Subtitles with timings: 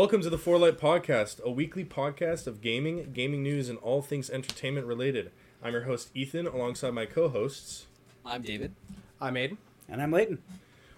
[0.00, 4.00] Welcome to the For Light Podcast, a weekly podcast of gaming, gaming news, and all
[4.00, 5.30] things entertainment related.
[5.62, 7.84] I'm your host, Ethan, alongside my co hosts.
[8.24, 8.74] I'm David.
[9.20, 9.58] I'm Aiden.
[9.90, 10.38] And I'm Leighton.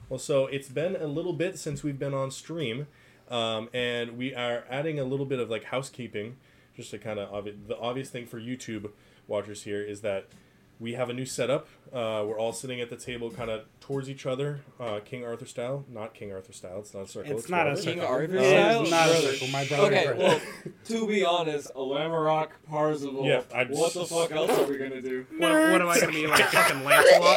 [0.08, 2.86] Well, so it's been a little bit since we've been on stream,
[3.28, 6.36] um, and we are adding a little bit of like housekeeping.
[6.76, 8.92] Just to kind of obvi- the obvious thing for YouTube
[9.26, 10.28] watchers here is that
[10.82, 11.68] we have a new setup.
[11.92, 15.46] Uh, we're all sitting at the table, kind of towards each other, uh, King Arthur
[15.46, 15.84] style.
[15.88, 16.80] Not King Arthur style.
[16.80, 17.38] It's not a circle.
[17.38, 18.00] It's not a rather- King.
[18.00, 18.82] Arthur It style?
[18.82, 19.48] is not a circle.
[19.48, 19.86] My brother.
[19.96, 20.40] Okay, well,
[20.86, 23.24] to be honest, Alamarok, Parzival.
[23.24, 25.24] Yeah, I'd- what the fuck else are we gonna do?
[25.38, 27.36] What, what am I going to be like, fucking Lancelot?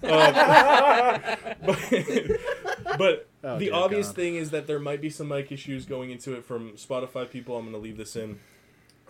[0.02, 1.60] but
[2.98, 4.16] but Oh, the dear obvious God.
[4.16, 7.56] thing is that there might be some mic issues going into it from Spotify people.
[7.56, 8.40] I'm going to leave this in.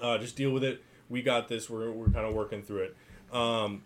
[0.02, 0.82] Uh, just deal with it.
[1.09, 1.69] We got this.
[1.70, 2.96] We're, we're kind of working through it.
[3.33, 3.83] Um,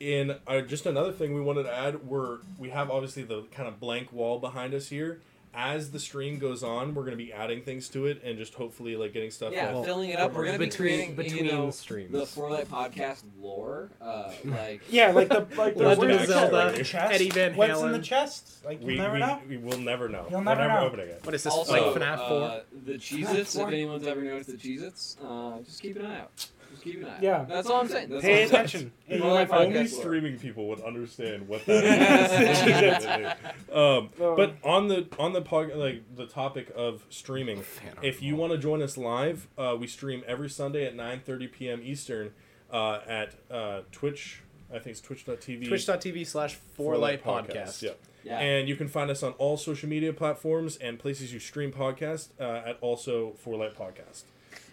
[0.00, 3.68] in uh, just another thing we wanted to add, we're we have obviously the kind
[3.68, 5.20] of blank wall behind us here.
[5.54, 8.54] As the stream goes on, we're going to be adding things to it and just
[8.54, 9.52] hopefully like getting stuff.
[9.52, 10.34] Yeah, Well, filling it up.
[10.34, 12.12] We're gonna be between- creating between you know, streams.
[12.12, 13.88] the For Light Podcast lore.
[14.00, 16.90] Uh, like yeah, like the like the Legend where's of the Zelda, chest?
[16.90, 17.12] chest?
[17.14, 18.64] Eddie Van What's in the chest?
[18.64, 19.40] Like you'll we, never we, know.
[19.48, 20.26] we will never know.
[20.30, 20.86] You'll We're never know.
[20.86, 21.24] opening it.
[21.24, 22.42] What is this, also like FNAF 4?
[22.42, 23.56] uh, the Cheez-Its.
[23.56, 26.46] If anyone's ever noticed the Cheez-Its, uh, just keep an eye out.
[26.88, 27.18] Just keep an eye.
[27.20, 27.44] Yeah.
[27.48, 28.08] that's all I'm saying.
[28.10, 28.64] That's Pay I'm saying.
[28.64, 28.92] attention.
[29.08, 30.00] Well, You might I find- podcast Only lore.
[30.00, 31.84] streaming people would understand what that
[33.68, 33.74] is.
[33.74, 37.62] um, but on the on the pod, like the topic of streaming,
[38.02, 41.80] if you want to join us live, uh, we stream every Sunday at 9:30 p.m.
[41.82, 42.32] Eastern
[42.72, 44.42] uh, at uh, Twitch.
[44.70, 45.66] I think it's twitch.tv.
[45.68, 47.82] Twitch.tv slash For Light Podcast.
[47.82, 47.90] Yeah.
[48.24, 48.38] Yeah.
[48.38, 52.28] And you can find us on all social media platforms and places you stream podcasts
[52.38, 54.24] uh, at also For Light Podcast.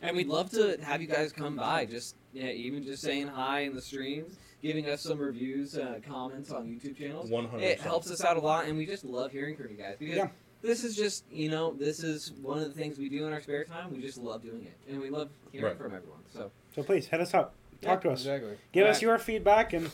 [0.07, 3.61] And we'd love to have you guys come by, just yeah, even just saying hi
[3.61, 7.29] in the streams, giving us some reviews, uh, comments on YouTube channels.
[7.29, 7.61] 100%.
[7.61, 10.15] It helps us out a lot, and we just love hearing from you guys because
[10.17, 10.27] Yeah.
[10.61, 13.41] this is just you know this is one of the things we do in our
[13.41, 13.91] spare time.
[13.94, 15.77] We just love doing it, and we love hearing Right.
[15.77, 16.19] from everyone.
[16.33, 17.53] So So please hit us up.
[17.81, 18.19] Talk to us.
[18.21, 18.57] Exactly.
[18.71, 19.01] Give us Alright.
[19.01, 19.89] your feedback, and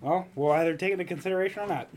[0.00, 1.88] well, we'll either take it into consideration or not.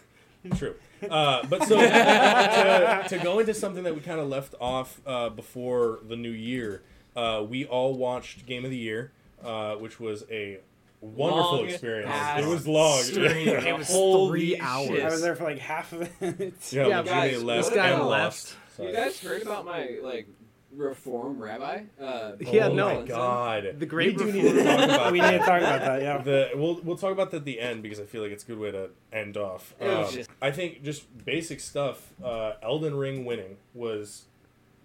[0.56, 0.74] True.
[1.10, 5.30] Uh, but so to, to go into something that we kind of left off uh,
[5.30, 6.82] before the new year,
[7.16, 9.12] uh, we all watched Game of the Year,
[9.44, 10.58] uh, which was a
[11.00, 12.10] wonderful Long experience.
[12.10, 12.98] ass It was long.
[13.06, 13.88] It was
[14.30, 14.86] three hours.
[14.88, 15.02] shit.
[15.02, 16.54] I was there for like half of it.
[16.70, 17.66] yeah, Yeah, Jimmy guys, left.
[17.68, 18.56] this guy and left.
[18.78, 18.88] lost.
[18.88, 20.26] You guys heard about my like
[20.72, 21.82] reform rabbi?
[22.00, 23.00] Uh, Yeah, oh no.
[23.02, 23.76] my god.
[23.78, 26.02] The great we do need to talk about we need to talk about that.
[26.02, 26.18] Yeah.
[26.22, 28.46] the we'll we'll talk about that at the end because I feel like it's a
[28.48, 29.74] good way to end off.
[29.80, 32.12] Um, just- I think just basic stuff.
[32.24, 34.24] Uh, Elden Ring winning was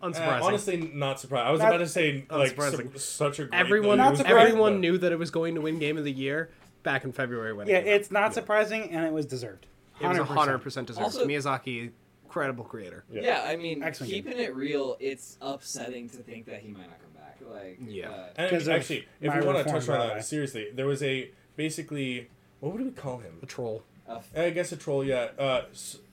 [0.02, 0.42] uh, Unsurprising.
[0.42, 1.48] honestly not surprised.
[1.48, 2.94] I was Not- about to say like Unsurprising.
[2.94, 5.80] su- such a great everyone, Not everyone but- knew that it was going to win
[5.80, 6.50] Game of the Year
[6.84, 7.94] back in February when Yeah, came out.
[7.96, 9.66] it's not surprising, and it was deserved.
[10.02, 10.28] It was 100%.
[10.64, 11.04] 100% deserved.
[11.04, 11.92] Also- Miyazaki,
[12.24, 13.04] incredible creator.
[13.12, 13.22] Yeah.
[13.22, 17.00] Yeah, I mean, Excellent keeping it real, it's upsetting to think that he might not
[17.02, 17.38] come back.
[17.52, 18.10] Like, Yeah.
[18.10, 21.02] uh, And 'Cause actually, if my we want to touch on that seriously, there was
[21.04, 22.30] a basically
[22.62, 23.40] what would we call him?
[23.42, 23.84] A troll.
[24.08, 25.04] uh, I guess a troll.
[25.04, 25.30] Yeah.
[25.38, 25.64] Uh,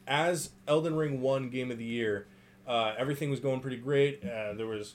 [0.07, 2.27] as Elden Ring won Game of the Year,
[2.67, 4.23] uh, everything was going pretty great.
[4.25, 4.95] Uh, there was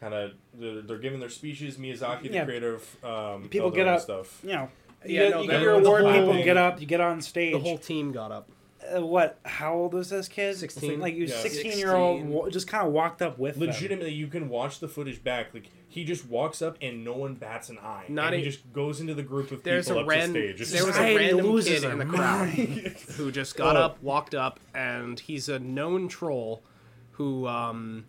[0.00, 1.76] kind of they're, they're giving their speeches.
[1.76, 2.44] Miyazaki, the Yeah.
[2.44, 4.00] creator of um, People Elden get up.
[4.00, 4.40] stuff.
[4.42, 4.68] You know,
[5.06, 6.02] you Yeah, get, no, you the- get your award.
[6.02, 6.80] whole People thing- get up.
[6.80, 7.52] You get on stage.
[7.52, 8.48] The whole team got up.
[8.94, 9.38] uh, what?
[9.44, 10.56] How old was this kid?
[10.56, 11.00] 16.
[11.00, 11.36] Like you, Yeah.
[11.36, 12.50] sixteen year old, 16.
[12.50, 13.68] just kind of walked up with them.
[13.68, 15.54] Legitimately, you can watch the footage back.
[15.54, 18.04] Like he just walks up and no one bats an eye.
[18.08, 20.40] Not and he just goes into the group of There's people a up ran- to
[20.40, 20.60] stage.
[20.60, 22.48] It's there was a Society random kid in the crowd
[23.16, 23.80] who just got Oh.
[23.80, 26.62] up, walked up, and he's a known troll
[27.14, 28.04] who um,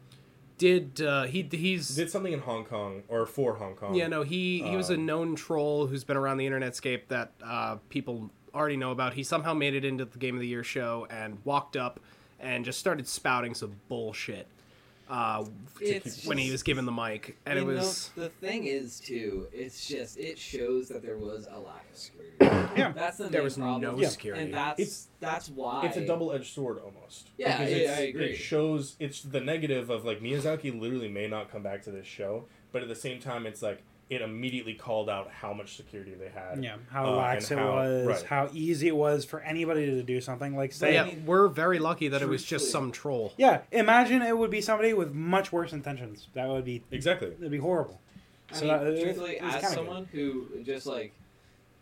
[0.58, 3.94] did uh, he he's did something in Hong Kong or for Hong Kong.
[3.96, 7.08] yeah no he he was a Um, known troll who's been around the internet scape
[7.10, 9.14] that uh, people already know about.
[9.14, 12.00] He somehow made it into the Game of the Year show and walked up
[12.40, 14.48] and just started spouting some bullshit
[15.10, 15.46] uh,
[15.80, 19.00] It's when he was given the mic, and it you know, was the thing is
[19.00, 19.48] too.
[19.54, 22.36] It's just it shows that there was a lack of security.
[22.76, 22.92] Yeah.
[22.92, 23.82] that's the there main was problem.
[23.82, 24.10] no Yeah.
[24.10, 24.44] security.
[24.44, 27.30] and that's It's- that's why It's a double-edged sword almost.
[27.38, 28.26] Yeah, Because yeah, I agree.
[28.32, 32.06] It shows it's the negative of like Miyazaki literally may not come back to this
[32.08, 36.14] show, but at the same time, it's like it immediately called out how much security
[36.14, 36.64] they had.
[36.64, 38.22] Yeah, how Uh, lax it how- was, right.
[38.24, 40.94] how easy it was for anybody to do something like say.
[40.94, 43.34] yeah, we're very lucky that it was just some troll.
[43.38, 46.28] Yeah, imagine it would be somebody with much worse intentions.
[46.34, 47.30] That would be Exactly.
[47.30, 48.00] It'd be horrible.
[48.52, 51.12] I So mean, that- it- truthfully, it as kinda someone who just like,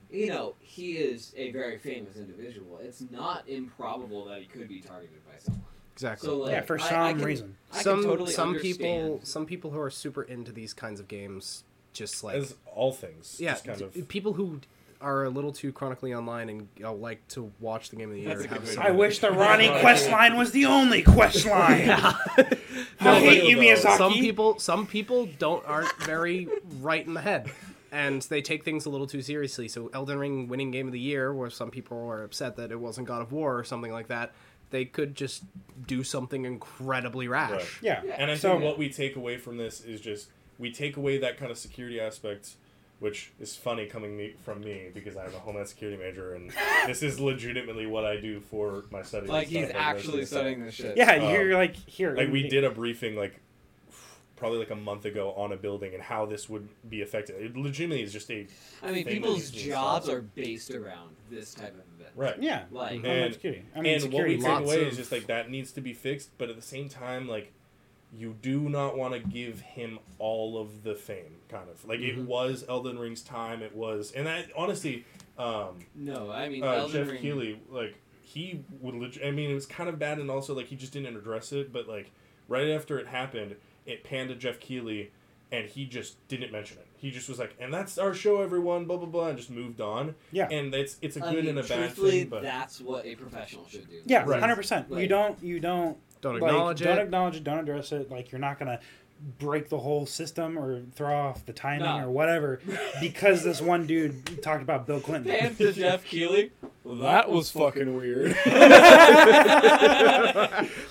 [0.10, 2.78] you know, he is a very famous individual.
[2.82, 5.64] It's not improbable that he could be targeted by someone.
[5.92, 6.28] Exactly.
[6.30, 7.58] So like, yeah, for some I can- reason.
[7.72, 11.08] I can some totally some people some people who are super into these kinds of
[11.10, 13.38] games just like As all things.
[13.40, 14.08] yeah Just kind of.
[14.10, 14.60] people who
[15.02, 18.22] are a little too chronically online and uh, like to watch the game of the
[18.22, 20.52] year, That's a good have way some- to I wish the Ronnie quest line was
[20.52, 21.90] the only quest line.
[21.90, 22.58] I
[23.02, 23.98] No, hate but- you, Miyazaki.
[23.98, 26.48] some people some people don't aren't very
[26.80, 27.52] right in the head
[27.92, 31.00] and they take things a little too seriously so elden ring winning game of the
[31.00, 34.08] year where some people were upset that it wasn't god of war or something like
[34.08, 34.32] that
[34.72, 35.44] they could just
[35.86, 37.68] do something incredibly rash Right.
[37.84, 38.02] Yeah.
[38.18, 41.18] And I so, think what we take away from this is just we take away
[41.20, 42.56] that kind of security aspect,
[43.00, 46.52] which is funny coming me, from me because I'm a homeland security major and
[46.86, 49.30] this is legitimately what I do for my studies.
[49.30, 50.30] Like he's like actually this.
[50.30, 50.96] studying this shit.
[50.98, 52.16] yeah, um, you're like here.
[52.16, 53.40] Like we did a briefing like
[54.36, 57.36] probably like a month ago on a building and how this would be affected.
[57.42, 58.46] It legitimately is just a
[58.82, 62.12] I mean, thing people's needs to be jobs are based around this type of event.
[62.16, 62.36] right.
[62.42, 62.64] Yeah.
[62.72, 63.64] Like, Homeland And- security.
[63.76, 64.38] I mean, and what we security.
[64.42, 66.90] take away of- is just like that needs to be fixed, but at the same
[66.90, 67.54] time, like
[68.16, 71.38] you do not want to give him all of the fame.
[71.50, 73.62] Kind of like it was Elden Ring's time.
[73.62, 75.06] It was, and I honestly,
[75.38, 77.22] um, no, I mean, uh, Elden Jeff Ring.
[77.22, 78.96] Keighley, like he would.
[78.96, 81.52] Leg- I mean, it was kind of bad, and also like he just didn't address
[81.52, 81.72] it.
[81.74, 82.12] But like
[82.48, 83.56] right after it happened,
[83.86, 85.12] it panned to Jeff Keighley,
[85.52, 86.88] and he just didn't mention it.
[86.98, 89.82] He just was like, "And that's our show, everyone." Blah blah blah, and just moved
[89.82, 90.16] on.
[90.32, 90.48] Yeah.
[90.50, 93.16] and it's it's a good mean, and a bad truthfully, thing, but that's what a
[93.16, 94.02] professional should do.
[94.06, 94.40] Yeah, Right.
[94.40, 94.88] hundred percent.
[94.92, 95.42] You don't.
[95.44, 95.98] You don't.
[96.24, 97.44] Don't like, acknowledge Don't it acknowledge it.
[97.44, 98.10] Don't address it.
[98.10, 98.80] Like you're not gonna
[99.40, 102.08] break the whole system or throw off the timing No.
[102.08, 102.60] or whatever
[103.00, 105.32] because this one dude talked about Bill Clinton.
[105.32, 106.52] Pan to Jeff Keighley.
[106.84, 108.32] Well, that was fucking weird.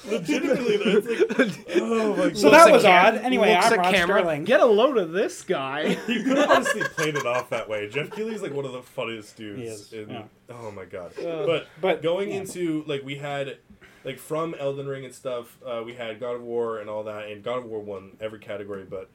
[0.06, 1.00] legitimately, though,
[1.38, 2.36] like, oh my god.
[2.38, 3.20] So that was at odd.
[3.22, 4.44] Anyway, I'm at Rod camera, Sterling.
[4.44, 7.88] get a load of this guy You could have honestly played it off that way.
[7.90, 9.60] Jeff Keighley's like one of the funniest dudes.
[9.60, 10.22] He is, in- yeah.
[10.48, 11.12] Oh my god.
[11.18, 12.36] Uh, but but, going yeah.
[12.36, 13.58] into like we had
[14.04, 17.28] like from Elden Ring and stuff, uh, we had God of War and all that,
[17.28, 18.84] and God of War won every category.
[18.84, 19.10] But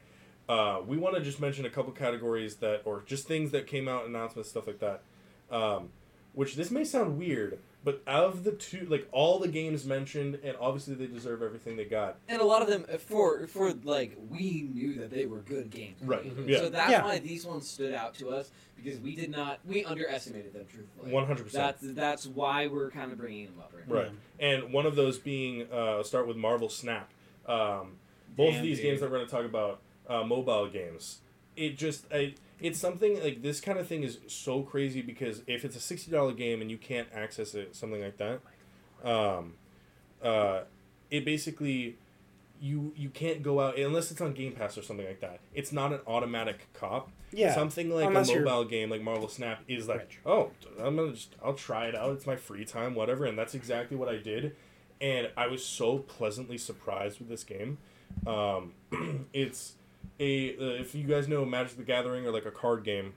[0.48, 3.88] uh, we want to just mention a couple categories that, or just things that came
[3.88, 5.02] out, announcements, stuff like that.
[5.50, 5.90] Um,
[6.32, 7.58] which this may sound weird,
[7.88, 11.74] but out of the two, like all the games mentioned, and obviously they deserve everything
[11.74, 12.16] they got.
[12.28, 15.70] and a lot of them, uh, for for like, we knew that they were good
[15.70, 15.96] games.
[16.02, 16.22] Right.
[16.36, 16.58] So Yeah.
[16.58, 17.02] So that's Yeah.
[17.02, 21.10] why these ones stood out to us because we did not, we underestimated them truthfully.
[21.10, 21.80] One hundred percent.
[21.80, 23.94] That's that's why we're kind of bringing them up right now.
[23.94, 24.10] Right.
[24.38, 27.10] And one of those being, uh, start with Marvel Snap.
[27.46, 27.92] Um,
[28.36, 28.84] both of these dude.
[28.84, 31.20] games that we're going to talk about, uh, mobile games.
[31.56, 35.64] It just, I, it's something like this kind of thing is so crazy because if
[35.64, 38.40] it's a sixty dollar game and you can't access it, something like that,
[39.04, 39.54] um,
[40.22, 40.62] uh,
[41.10, 41.96] it basically
[42.60, 45.40] you you can't go out unless it's on Game Pass or something like that.
[45.54, 47.10] It's not an automatic cop.
[47.30, 47.54] Yeah.
[47.54, 50.18] Something like unless a you're mobile game like Marvel Snap is like, rich.
[50.26, 50.50] oh,
[50.80, 52.12] I'm gonna just I'll try it out.
[52.12, 54.56] It's my free time, whatever, and that's exactly what I did.
[55.00, 57.78] And I was so pleasantly surprised with this game.
[58.26, 58.72] Um,
[59.32, 59.74] it's
[60.20, 63.14] a uh, if you guys know Magic the Gathering or like a card game,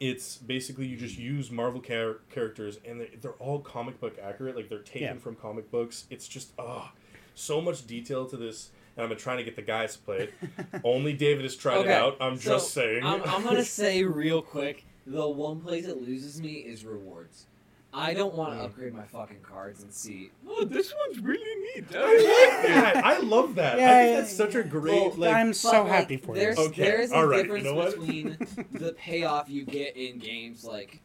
[0.00, 4.56] it's basically you just use Marvel char- characters and they, they're all comic book accurate.
[4.56, 5.14] Like they're taken Yeah.
[5.16, 6.06] from comic books.
[6.10, 6.92] It's just ah,
[7.34, 8.70] so much detail to this.
[8.96, 10.34] And I've been trying to get the guys to play it.
[10.84, 12.16] Only David has tried it out.
[12.20, 13.02] I'm so just saying.
[13.04, 17.46] I'm, I'm gonna say real quick, the one place it loses me is rewards.
[17.94, 20.30] I don't want to upgrade my fucking cards and see.
[20.48, 21.84] Oh, this one's really neat.
[21.92, 23.74] yeah, I love that.
[23.74, 25.34] I Yeah, think yeah, that's such a great Well, like.
[25.34, 26.64] I'm But, so like, happy for there's, you.
[26.66, 27.90] Okay, There's a all right, you difference know what?
[27.98, 28.36] between
[28.72, 31.00] the payoff you get in games like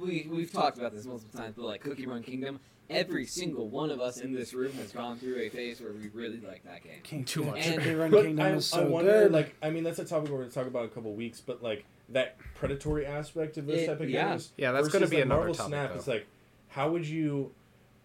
[0.00, 2.60] we we've talked about this multiple times, but like Cookie Run Kingdom.
[2.88, 6.08] Every single one of us in this room has gone through a phase where we
[6.08, 6.98] really like that game.
[7.04, 7.64] King, Too much.
[7.64, 9.32] And- Cookie Run Kingdom I, is so I wonder, good.
[9.32, 11.40] like, I mean, that's a topic we're going to talk about in a couple weeks,
[11.40, 14.30] but like that predatory aspect of this It- type of yeah.
[14.30, 14.50] games.
[14.56, 15.90] Yeah, that's gonna be like, another Marvel topic, Snap.
[15.90, 15.96] though.
[15.98, 16.26] It's like,
[16.70, 17.52] how would you,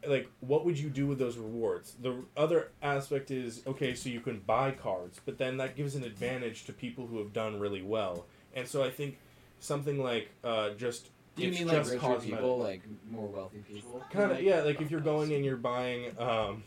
[0.07, 1.95] like, what would you do with those rewards?
[2.01, 6.03] The other aspect is okay, so you can buy cards, but then that gives an
[6.03, 9.17] advantage to people who have done really well, and so I think
[9.60, 12.29] something like uh, just Do you mean like richer cosmetic.
[12.36, 14.03] people, like more wealthy people?
[14.12, 14.62] Kind of, yeah.
[14.62, 16.63] Like if you're going and you're buying, um,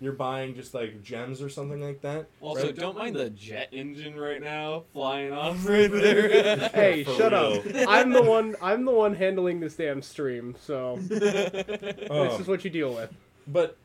[0.00, 2.26] you're buying just like gems or something like that.
[2.40, 2.74] Also, right?
[2.76, 6.56] don't mind the jet engine right now flying off right there.
[6.74, 7.62] hey For shut real.
[7.82, 12.46] up i'm the one i'm the one handling this damn stream so Um, this is
[12.48, 13.12] what you deal with
[13.46, 13.76] But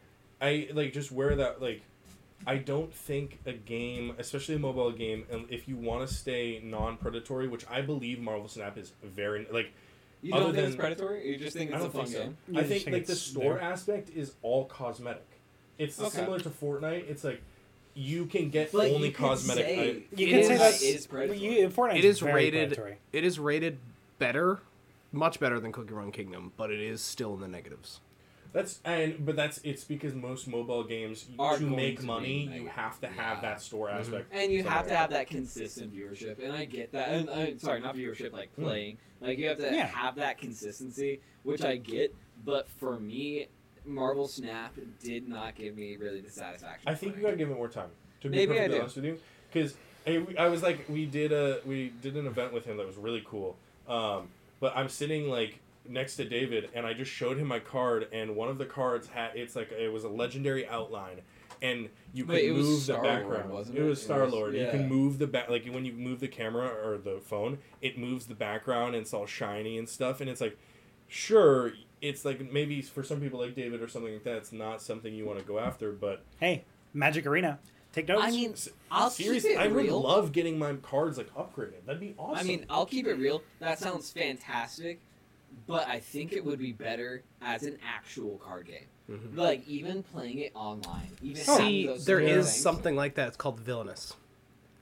[0.41, 1.81] I like just wear that like
[2.47, 6.61] I don't think a game, especially a mobile game, and if you want to stay
[6.63, 9.73] non-predatory, which I believe Marvel Snap is very like
[10.21, 11.29] you don't think it's than- predatory?
[11.29, 12.23] You just think it's a fun think so.
[12.23, 12.37] game?
[12.55, 13.61] I think, think like the store there.
[13.61, 15.27] aspect is all cosmetic.
[15.79, 16.09] It's Okay.
[16.09, 17.09] similar to Fortnite.
[17.09, 17.41] It's like
[17.95, 19.65] you can get But only you could cosmetic.
[19.65, 21.39] say- I- you can say is- that it is predatory.
[21.39, 22.97] You, Fortnite It is very rated- predatory.
[23.11, 23.79] it is rated
[24.19, 24.59] better
[25.11, 27.99] much better than cookie run kingdom but it is still in the negatives
[28.53, 32.61] That's and but that's it's because most mobile games Are to make to money mega.
[32.63, 33.41] you have to have Yeah.
[33.41, 34.27] that store aspect.
[34.31, 37.09] And you have to have that consistent viewership, and I get that.
[37.09, 38.63] And uh, sorry, not viewership, like Hmm.
[38.63, 38.97] playing.
[39.21, 39.85] Like you have to Yeah.
[39.87, 42.13] have that consistency, which I get.
[42.43, 43.47] But for me,
[43.85, 46.87] Marvel Snap did not give me really the satisfaction.
[46.87, 47.89] I think you gotta give it more time.
[48.21, 48.79] To be Maybe I do.
[48.81, 49.17] honest with you,
[49.51, 52.85] because I, I was like, we did a we did an event with him that
[52.85, 53.55] was really cool.
[53.87, 54.27] Um,
[54.59, 58.35] but I'm sitting like next to David, and I just showed him my card, and
[58.35, 61.21] one of the cards had it's like it was a legendary outline,
[61.61, 63.49] and you could Wait, it was move the Star-Lord, background.
[63.51, 63.89] wasn't it it?
[63.89, 64.53] was It Star was- Lord.
[64.53, 64.71] You yeah.
[64.71, 68.25] can move the back like when you move the camera or the phone, it moves
[68.25, 70.57] the background, and it's all shiny and stuff, and it's like,
[71.09, 71.73] sure.
[72.01, 75.13] It's like maybe for some people like David or something like that, it's not something
[75.13, 76.63] you want to go after, but Hey,
[76.93, 77.59] Magic Arena.
[77.91, 78.21] Take notes.
[78.23, 79.99] I mean, S- I'll keep seriously, it I would real.
[80.01, 81.83] love getting my cards like upgraded.
[81.85, 82.37] That'd be awesome.
[82.39, 83.41] I mean, I'll keep it real.
[83.59, 84.99] That sounds fantastic,
[85.67, 88.85] but I think it would be better as an actual card game.
[89.11, 89.35] Mhm.
[89.35, 91.09] Like even playing it online.
[91.23, 91.57] Even Oh.
[91.57, 92.55] See, those there things.
[92.55, 93.29] something like that.
[93.29, 94.13] It's called Villainous.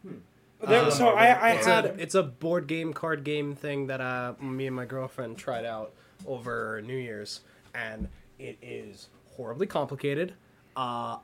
[0.03, 3.87] There- uh, so I, I It's had a it's a board game card game thing
[3.87, 5.93] that uh, me and my girlfriend tried out
[6.25, 7.41] over New Year's,
[7.75, 8.07] and
[8.39, 10.33] it is horribly complicated.
[10.75, 11.17] Uh,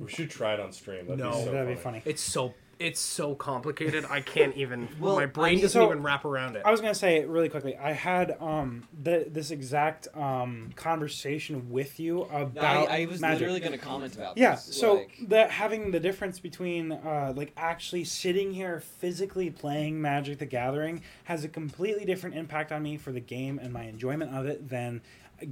[0.00, 1.06] we should try it on stream.
[1.06, 1.30] That'd No.
[1.30, 2.00] be so that'd be funny.
[2.00, 2.02] funny.
[2.06, 4.04] it's so it's so complicated.
[4.08, 4.88] I can't even.
[5.00, 6.62] Well, my I brain mean- doesn't So- even wrap around it.
[6.64, 7.76] I was gonna say really quickly.
[7.76, 13.40] I had um the, this exact um conversation with you about I, I was Magic.
[13.40, 14.76] literally going to comment about Yeah, this.
[14.76, 20.38] so like, the having the difference between uh, like actually sitting here physically playing Magic
[20.38, 24.34] the Gathering has a completely different impact on me for the game and my enjoyment
[24.34, 25.00] of it than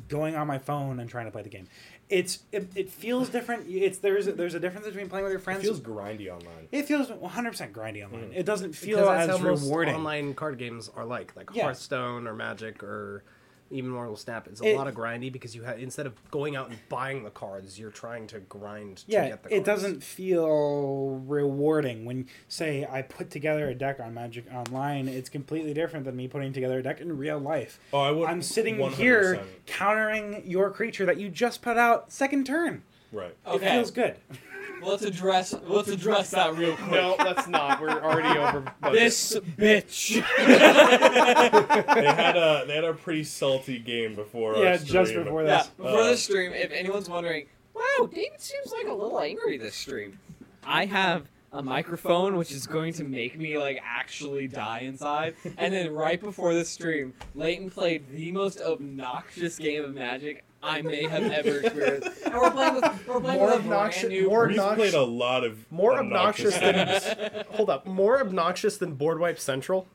[0.08, 1.66] going on my phone and trying to play the game.
[2.08, 3.66] It's it, it feels different.
[3.68, 5.64] It's there's a, there's a difference between playing with your friends.
[5.64, 5.80] It friends.
[5.80, 6.68] feels grindy online.
[6.72, 8.30] It feels 100% grindy online.
[8.30, 8.36] Mm.
[8.36, 9.94] It doesn't feel because that's as how most rewarding.
[9.94, 11.64] online card games are like, like Yeah.
[11.64, 13.22] Hearthstone or Magic or
[13.70, 14.46] even Marvel Snap.
[14.48, 17.22] It's a It- lot of grindy because you have instead of going out and buying
[17.24, 19.60] the cards, you're trying to grind to yeah, get the cards.
[19.60, 25.08] it doesn't feel rewarding when, say, I put together a deck on Magic Online.
[25.08, 27.78] It's completely different than me putting together a deck in real life.
[27.92, 28.28] Oh, I would.
[28.28, 28.92] I'm sitting 100%.
[28.94, 32.82] here countering your creature that you just put out second turn.
[33.12, 33.34] Right.
[33.46, 33.66] Okay.
[33.66, 34.16] It feels good.
[34.82, 36.90] let's address let's address that real quick.
[36.90, 37.80] No, let's not.
[37.80, 38.60] We're already over.
[38.80, 38.98] budget.
[39.00, 40.24] This bitch.
[40.36, 44.56] they had a they had a pretty salty game before.
[44.56, 45.24] our yeah, just stream.
[45.24, 45.66] before yeah, this.
[45.68, 49.74] before Uh, the stream, if anyone's wondering, wow, David seems like a little angry this
[49.74, 50.18] stream.
[50.64, 55.34] I have a microphone which is going to make me like actually die inside.
[55.58, 60.82] And then right before the stream, Leighton played the most obnoxious game of Magic I
[60.82, 62.24] may have ever experienced.
[62.26, 64.94] And we're playing with we're playing More with obnoxious- brand new more We've obnoxious- played
[65.00, 69.86] a lot of more obnoxious than hold up, more obnoxious than Board Wipe Central.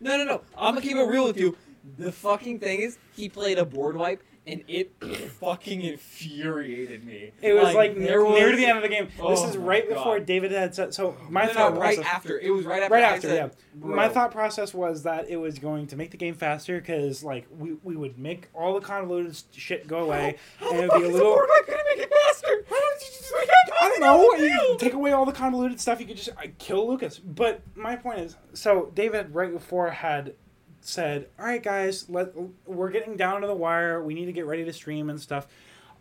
[0.00, 0.42] No, no, no.
[0.56, 1.56] I'm gonna keep it real with you.
[1.96, 4.92] The fucking thing is, he played a board wipe, and it
[5.40, 7.32] fucking infuriated me.
[7.42, 9.06] It was like, there near, near to the end of the game.
[9.06, 10.26] this Oh is my right before God.
[10.26, 10.94] David had said.
[10.94, 12.38] So my No, thought no, right process, after.
[12.38, 12.94] It was right after.
[12.94, 13.48] right after, said, yeah.
[13.74, 17.22] "Bro." My thought process was that it was going to make the game faster because
[17.22, 20.86] like we, we would make all the convoluted shit go away, How and the it
[20.86, 21.32] would fuck be a the little.
[21.34, 22.64] board wipe gonna make it faster?
[23.00, 24.34] You just make it I don't know.
[24.44, 27.18] You take away all the convoluted stuff, you could just uh, kill Lucas.
[27.18, 30.34] But my point is, so David right before had
[30.80, 32.32] said, "All right, guys, let
[32.66, 34.02] we're getting down to the wire.
[34.02, 35.46] We need to get ready to stream and stuff."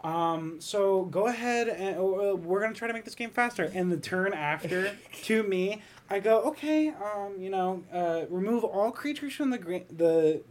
[0.03, 3.72] Um, so go ahead and uh, we're gonna try to make this game faster.
[3.74, 8.91] And the turn after to me, I go, okay, um, you know, uh, remove all
[8.91, 10.41] creatures from the gra- the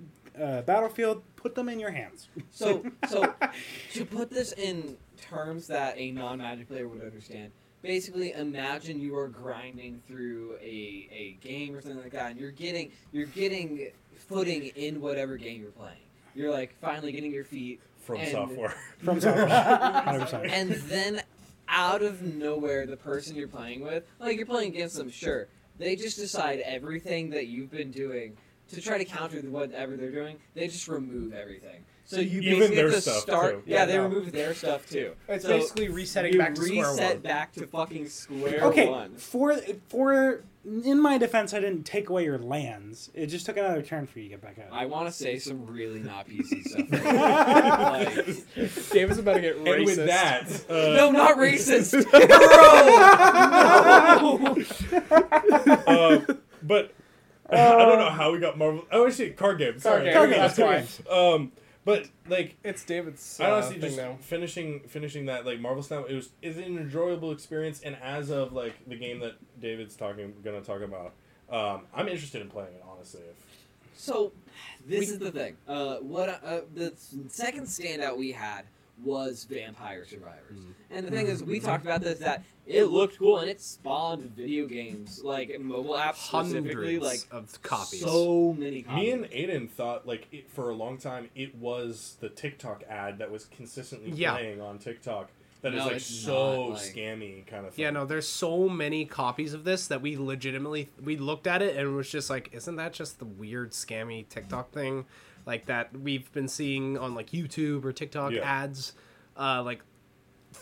[0.40, 1.22] uh, battlefield.
[1.36, 2.28] Put them in your hands.
[2.50, 3.32] So, so
[3.94, 7.52] to put this in terms that a non-magic player would understand,
[7.82, 12.50] basically, imagine you are grinding through a, a game or something like that, and you're
[12.50, 15.98] getting you're getting footing in whatever game you're playing.
[16.34, 18.74] You're like finally getting your feet, from And- software.
[19.02, 19.48] From software,
[20.04, 20.46] hundred percent.
[20.46, 21.22] and then
[21.68, 25.96] out of nowhere, the person you're playing with, like you're playing against them, sure, they
[25.96, 28.36] just decide everything that you've been doing
[28.72, 30.38] to try to counter whatever they're doing.
[30.54, 31.84] They just remove everything.
[32.08, 33.54] So you Even basically their have to stuff, start.
[33.54, 33.62] too.
[33.66, 34.02] Yeah, Yeah, they no.
[34.04, 35.12] remove their stuff too.
[35.28, 37.22] It's So basically resetting you back to square reset one.
[37.22, 39.16] back to fucking square Okay, one.
[39.16, 39.56] for
[39.88, 40.44] for
[40.84, 43.10] in my defense, I didn't take away your lands.
[43.14, 44.72] It just took another turn for you to get back out.
[44.72, 46.90] I want to say some really not PC stuff.
[46.92, 48.14] like,
[48.90, 49.84] David's about to get and racist.
[49.86, 52.20] with that, uh, no, not racist, bro.
[55.86, 56.20] uh,
[56.62, 56.92] but
[57.50, 58.84] I don't know how we got Marvel.
[58.90, 59.78] Oh, actually, card game.
[59.78, 61.16] Sorry, Card game, that's Card game.
[61.16, 61.52] Um,
[61.86, 63.40] but like It's David's.
[63.40, 64.18] I Uh, honestly thing just now.
[64.20, 66.04] finishing finishing that like Marvel Snap.
[66.10, 70.34] It was is an enjoyable experience, and as of like the game that David's talking
[70.44, 71.14] gonna talk about,
[71.48, 73.22] um, I'm interested in playing it honestly.
[73.22, 73.36] If
[73.96, 74.32] So,
[74.86, 75.56] this is the thing.
[75.66, 76.92] Uh, what uh, the
[77.28, 78.64] second standout we had
[79.04, 80.58] was Vampire Survivors.
[80.58, 80.72] Mm.
[80.90, 84.34] And the thing is, we talked about this that it looked cool and it spawned
[84.34, 88.00] video games like mobile apps specifically, Hundreds like of copies.
[88.00, 88.82] so many.
[88.82, 89.02] Copies.
[89.02, 93.18] Me and Aiden thought like it, for a long time it was the TikTok ad
[93.18, 94.32] that was consistently Yeah.
[94.32, 95.28] playing on TikTok.
[95.62, 96.32] That is No, like it's so
[96.68, 97.82] not, like- scammy kind of thing.
[97.82, 101.76] Yeah, no, there's so many copies of this that we legitimately we looked at it
[101.76, 105.06] and was just like, isn't that just the weird scammy TikTok thing,
[105.46, 108.42] like that we've been seeing on like YouTube or TikTok Yeah.
[108.42, 108.92] ads,
[109.36, 109.80] uh, like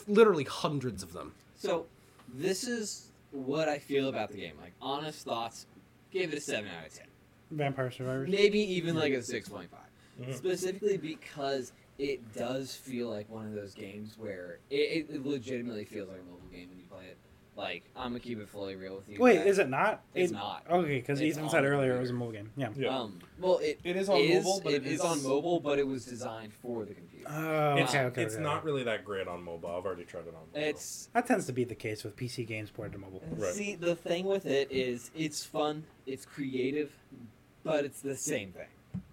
[0.06, 1.34] literally hundreds of them.
[1.56, 1.86] So,
[2.32, 4.54] this is what I feel about the game.
[4.60, 5.66] Like, honest thoughts,
[6.10, 7.06] gave it a 7 out of 10.
[7.50, 8.28] Vampire Survivors.
[8.30, 9.68] Maybe even like a 6.5.
[10.20, 10.34] Mhm.
[10.34, 16.08] Specifically because it does feel like one of those games where it, it legitimately feels
[16.08, 16.83] like a mobile game when you play it.
[17.56, 19.16] Like, I'm going to keep it fully real with you.
[19.20, 20.02] Wait, is it not?
[20.12, 20.64] It's It- not.
[20.68, 22.50] Okay, because It's Ethan said the earlier it was a mobile game.
[22.56, 22.70] Yeah.
[22.74, 22.98] Yeah.
[22.98, 25.60] Um, well, it, It is on is- mobile, but it it is is- on mobile,
[25.60, 27.28] but it was designed for the computer.
[27.30, 28.22] Oh, it's, okay, okay.
[28.24, 28.42] it's okay.
[28.42, 29.70] not really that great on mobile.
[29.70, 30.68] I've already tried it on mobile.
[30.68, 33.22] It's That tends to be the case with PC games ported to mobile.
[33.30, 33.52] Right.
[33.54, 36.92] See, the thing with it is it's fun, it's creative,
[37.62, 38.66] but it's the same thing.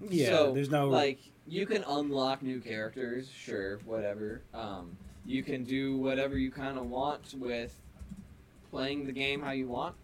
[0.10, 4.42] Yeah, So, there's no Like you can unlock new characters, sure, whatever.
[4.54, 7.76] Um, you can do whatever you kind of want with
[8.72, 9.96] playing the game how you want,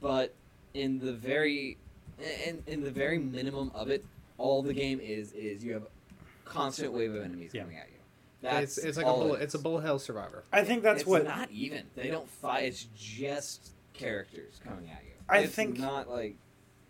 [0.00, 0.34] but
[0.74, 1.76] in the very
[2.46, 4.04] in, in the very minimum of it,
[4.38, 5.86] all the game is is you have a
[6.44, 7.62] constant wave of enemies Yeah.
[7.62, 7.92] coming at you.
[8.42, 9.62] That's it's it's like a all bullet, it it's a is.
[9.62, 10.44] bullet hell survivor.
[10.52, 11.84] I think that's what it's what not even.
[11.94, 12.64] They don't fight.
[12.64, 15.12] It's just characters coming at you.
[15.28, 16.36] I It's think- not like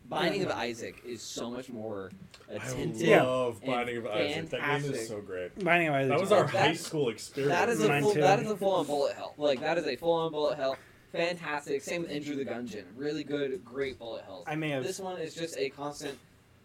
[0.09, 2.13] Binding of Isaac is so much more
[2.49, 3.01] I attentive.
[3.03, 3.23] Yeah.
[3.25, 4.51] love Binding of Isaac.
[4.51, 5.65] That game is so great.
[5.65, 6.11] Binding of Isaac.
[6.11, 6.57] That was our awesome.
[6.59, 7.53] high school experience.
[7.53, 8.15] That is a Mine full.
[8.15, 8.21] too.
[8.21, 9.35] That is a full on bullet hell.
[9.37, 10.77] Like that is a full on bullet hell.
[11.13, 11.83] Fantastic.
[11.83, 12.85] Same with Enter the Gungeon.
[12.97, 14.45] Really good, great bullet hells.
[14.47, 14.83] I may have.
[14.83, 16.19] This one is just a constant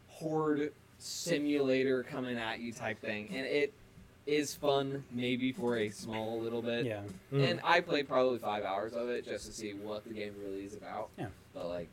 [0.09, 3.73] horde simulator coming at you type thing, and it
[4.27, 6.85] is fun maybe for a small little bit.
[6.85, 7.01] yeah.
[7.33, 7.49] Mm.
[7.51, 10.63] And I played probably five hours of it just to see what the game really
[10.65, 11.09] is about.
[11.17, 11.27] Yeah.
[11.55, 11.87] But like,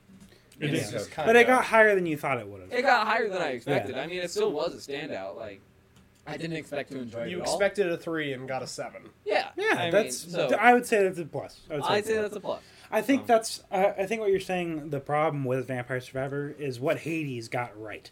[0.60, 2.72] It it's is just kind But it got higher than you thought it would have.
[2.72, 3.96] it got higher than I expected.
[3.96, 5.36] I mean, it still was a standout.
[5.36, 5.60] Like,
[6.28, 7.54] I didn't expect to enjoy You it at all.
[7.54, 9.02] expected a three and got a seven.
[9.24, 9.48] Yeah.
[9.56, 10.26] Yeah, I that's.
[10.26, 11.60] Mean, so I would say that's a plus.
[11.70, 12.22] I would say, I'd a say plus.
[12.22, 12.62] that's a plus.
[12.90, 13.62] I think Um, that's.
[13.70, 14.90] Uh, I think what you're saying.
[14.90, 18.10] The problem with Vampire Survivor is what Hades got right.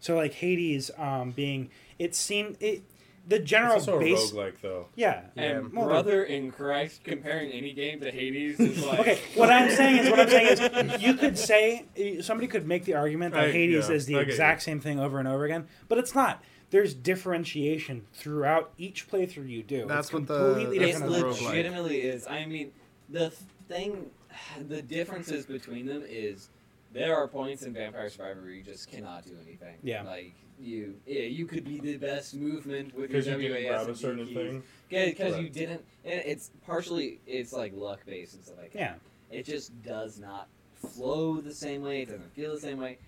[0.00, 2.82] So like Hades, um, being it seemed it,
[3.28, 4.30] the It's general also a base.
[4.30, 4.86] roguelike though.
[4.94, 5.22] Yeah.
[5.36, 9.70] And Well, brother in Christ, comparing any game to Hades is like Okay, what I'm
[9.70, 10.58] saying is, what I'm saying
[10.92, 11.86] is, you could say
[12.20, 14.64] somebody could make the argument that I- Hades yeah, is the I get exact you.
[14.72, 16.42] same thing over and over again, but it's not.
[16.70, 19.86] There's differentiation throughout each playthrough you do.
[19.86, 21.36] That's it's what the- completely it that's different.
[21.38, 22.26] the legitimately is.
[22.26, 22.72] I mean,
[23.08, 23.30] the
[23.68, 24.10] thing,
[24.68, 26.48] the differences between them is
[26.92, 29.76] there are points in Vampire Survivor where you just cannot do anything.
[29.82, 30.02] Yeah.
[30.02, 33.68] Like you, yeah, you could be the best movement with your Because you WAS didn't
[33.68, 34.36] grab and a certain D keys.
[34.36, 34.62] thing.
[34.88, 35.42] because Right.
[35.42, 35.84] you didn't.
[36.04, 38.78] And it's partially it's like luck based and stuff like that.
[38.78, 38.94] Yeah.
[39.30, 42.02] It just does not flow the same way.
[42.02, 42.98] It doesn't feel the same way.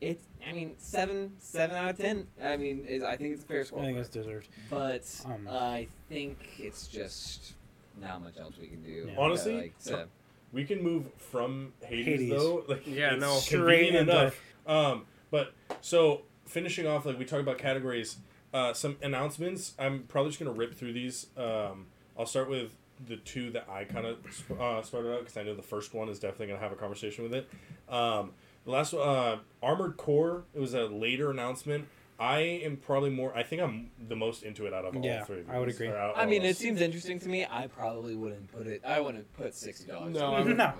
[0.00, 0.24] It's.
[0.48, 2.26] I mean, seven, seven out of ten.
[2.42, 3.80] I mean, is, I think it's a fair score.
[3.80, 4.48] I think for it's deserved.
[4.70, 7.52] But Um, I think it's just
[8.00, 9.08] not much else we can do.
[9.10, 9.14] Yeah.
[9.18, 10.08] Honestly, like, to-
[10.52, 12.30] We can move from Hades, Hades.
[12.30, 12.64] though.
[12.66, 13.34] Like Yeah, it's no.
[13.36, 13.60] Straight
[13.90, 14.40] convenient into- enough.
[14.66, 18.16] Um, but so finishing off, like we talked about categories,
[18.54, 19.74] uh, some announcements.
[19.78, 21.26] I'm probably just gonna rip through these.
[21.36, 21.86] Um,
[22.18, 22.72] I'll start with
[23.06, 24.18] the two that I kind of
[24.60, 27.22] uh, started out because I know the first one is definitely gonna have a conversation
[27.24, 27.48] with it.
[27.88, 28.32] Um,
[28.64, 30.44] the last uh, Armored Core.
[30.54, 31.88] It was a later announcement.
[32.18, 33.34] I am probably more.
[33.34, 35.40] I think I'm the most into it out of all Yeah, three.
[35.40, 35.86] Of I would agree.
[35.88, 36.48] or out I mean, us.
[36.50, 37.46] it seems interesting to me.
[37.50, 38.82] I probably wouldn't put it.
[38.86, 40.12] I wouldn't put sixty dollars.
[40.14, 40.74] No, No.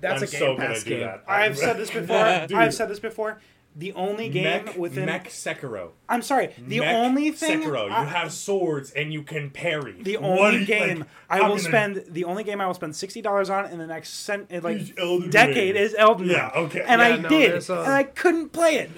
[0.00, 1.06] That's I'm a Game so Pass gonna game.
[1.06, 1.24] that.
[1.26, 2.24] I've said this before.
[2.48, 2.52] Dude.
[2.58, 3.40] I've said this before.
[3.76, 5.06] The only game Mech, within.
[5.06, 5.90] Mech Sekiro.
[6.08, 6.52] I'm sorry.
[6.58, 7.62] The Mech only thing.
[7.62, 7.84] Sekiro.
[7.86, 9.94] You have swords and you can parry.
[10.02, 12.04] the only do you- game like, I how will can spend.
[12.08, 14.78] The only game I will spend sixty dollars on in the next cent, in, like
[14.78, 14.90] Is
[15.30, 15.84] decade Ring.
[15.84, 16.36] is Elden Ring.
[16.36, 16.80] Yeah, okay.
[16.84, 18.90] And Yeah, I no, did, a- uh, and I couldn't play it.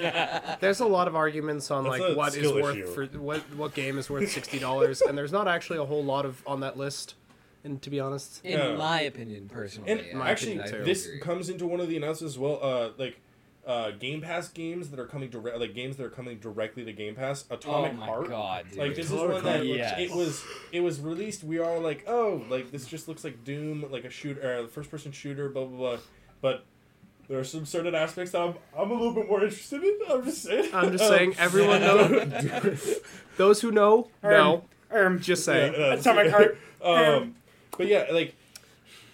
[0.63, 2.87] There's a lot of arguments on That's like what is skill worth issue.
[2.95, 6.25] for what what game is worth sixty dollars, and there's not actually a whole lot
[6.25, 7.15] of on that list.
[7.65, 8.75] And to be honest, In Yeah.
[8.77, 11.21] my opinion, personally, And yeah, actually, opinion, this agree.
[11.21, 12.59] comes into one of the announcements as well.
[12.63, 13.21] Uh, like
[13.65, 16.93] uh, Game Pass games that are coming direct, like games that are coming directly to
[16.93, 17.45] Game Pass.
[17.49, 18.29] Atomic oh my Heart.
[18.29, 18.79] god, dude.
[18.81, 20.01] Like this is one that Heart Yes.
[20.01, 21.45] it was it was released.
[21.45, 24.91] We are like, oh, like this just looks like Doom, like a shooter, uh, first
[24.91, 25.99] person shooter, blah blah blah.
[26.41, 26.65] But
[27.29, 29.97] there are some certain aspects that I'm, I'm a little bit more interested in.
[30.11, 30.71] I'm just saying.
[30.75, 32.99] I'm just saying everyone knows.
[33.37, 34.65] Those who know know.
[34.91, 35.75] Um, Just Yeah, saying.
[35.77, 36.59] uh, Atomic Heart.
[36.83, 37.37] um,
[37.77, 38.35] but yeah, like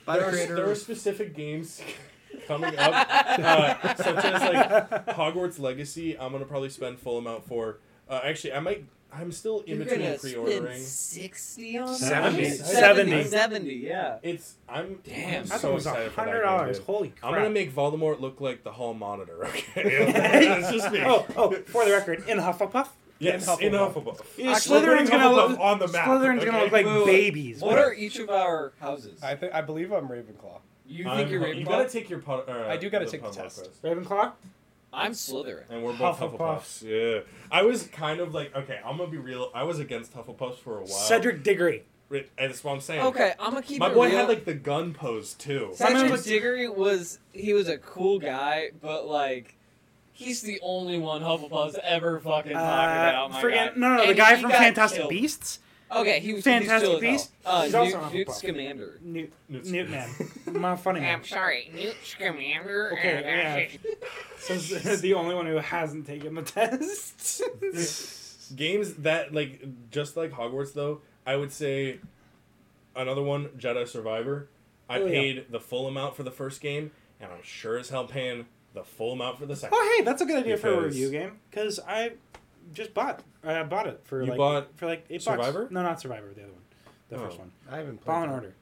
[0.05, 1.81] By the there, are, there are specific games
[2.47, 6.19] coming up, uh, such as like Hogwarts Legacy.
[6.19, 7.79] I'm gonna probably spend full amount for.
[8.09, 8.85] Uh, actually, I might.
[9.11, 10.63] I'm still in You're between pre-ordering.
[10.75, 12.45] spend sixty on Seventy.
[12.49, 12.57] that?
[12.67, 13.25] Seventy.
[13.25, 14.19] 70, yeah.
[14.23, 15.45] It's I'm Damn.
[15.45, 16.79] I'm so excited for that hundred game, dollars.
[16.81, 17.25] Holy crap!
[17.33, 19.47] I'm gonna make Voldemort look like the hall monitor.
[19.47, 21.01] Okay, that's just me.
[21.07, 22.89] oh, oh, for the record, in Hufflepuff,
[23.19, 23.95] yes, in in Hufflepuff.
[23.95, 24.27] Hufflepuff.
[24.37, 26.07] Yeah, Actually, Slytherin's gonna Hufflepuff look on the map.
[26.09, 26.63] Slytherin's gonna okay?
[26.65, 27.61] look like Wait, wait, babies.
[27.61, 29.23] What are each of our houses?
[29.23, 30.61] I think I believe I'm Ravenclaw.
[30.87, 31.59] You think I'm- you're Ravenclaw?
[31.59, 32.21] you gotta take your.
[32.21, 33.59] Pot, uh, I do gotta take the test.
[33.59, 33.69] quiz.
[33.83, 34.33] Ravenclaw?
[34.93, 35.65] I'm Slytherin.
[35.69, 36.39] And we're both Hufflepuffs.
[36.39, 36.83] Hufflepuffs.
[36.83, 37.21] Yeah.
[37.53, 39.51] I was kind of like, okay, I'm gonna be real.
[39.55, 40.87] I was against Hufflepuffs for a while.
[40.87, 41.85] Cedric Diggory.
[42.11, 43.03] Right, and that's what I'm saying.
[43.03, 44.17] Okay, I'm gonna keep My it boy real.
[44.17, 45.73] had like the gun pose too.
[45.75, 49.58] Cedric Diggory was he was a cool guy, but like
[50.19, 53.25] he's the only one Hufflepuff's ever fucking talking about.
[53.27, 53.81] Uh, My forget, guy.
[53.81, 55.11] no, no, no, the And guy he from got Fantastic killed.
[55.11, 55.59] Beasts?
[55.91, 57.31] Okay, he was Fantastic he was Beasts?
[57.47, 57.55] hell.
[57.55, 58.35] Uh, He's Newt, also a Newt Hufflepuff.
[58.35, 58.99] Scamander.
[59.01, 60.11] Newt, Newt Newt man.
[60.47, 61.15] Not funny man.
[61.15, 62.93] I'm sorry, Newt Scamander.
[62.93, 63.93] Okay, yeah.
[64.39, 67.43] So this is the only one who hasn't taken the test.
[68.57, 72.01] Games that like just like Hogwarts though, I would say
[72.97, 74.49] another one, Jedi Survivor.
[74.91, 75.11] I Oh, yeah.
[75.11, 78.85] paid the full amount for the first game, and I'm sure as hell paying the
[78.85, 79.77] full amount for the second.
[79.81, 82.13] oh, hey, that's a good idea for a Because- review game because I
[82.73, 83.21] just bought.
[83.45, 85.61] I bought it for You like bought for like eight Survivor?
[85.63, 85.73] bucks.
[85.73, 86.29] No, not Survivor.
[86.35, 86.63] The other one,
[87.09, 87.19] the Oh.
[87.27, 87.53] first one.
[87.71, 88.07] I haven't played.
[88.07, 88.35] Fallen that.
[88.35, 88.55] Order.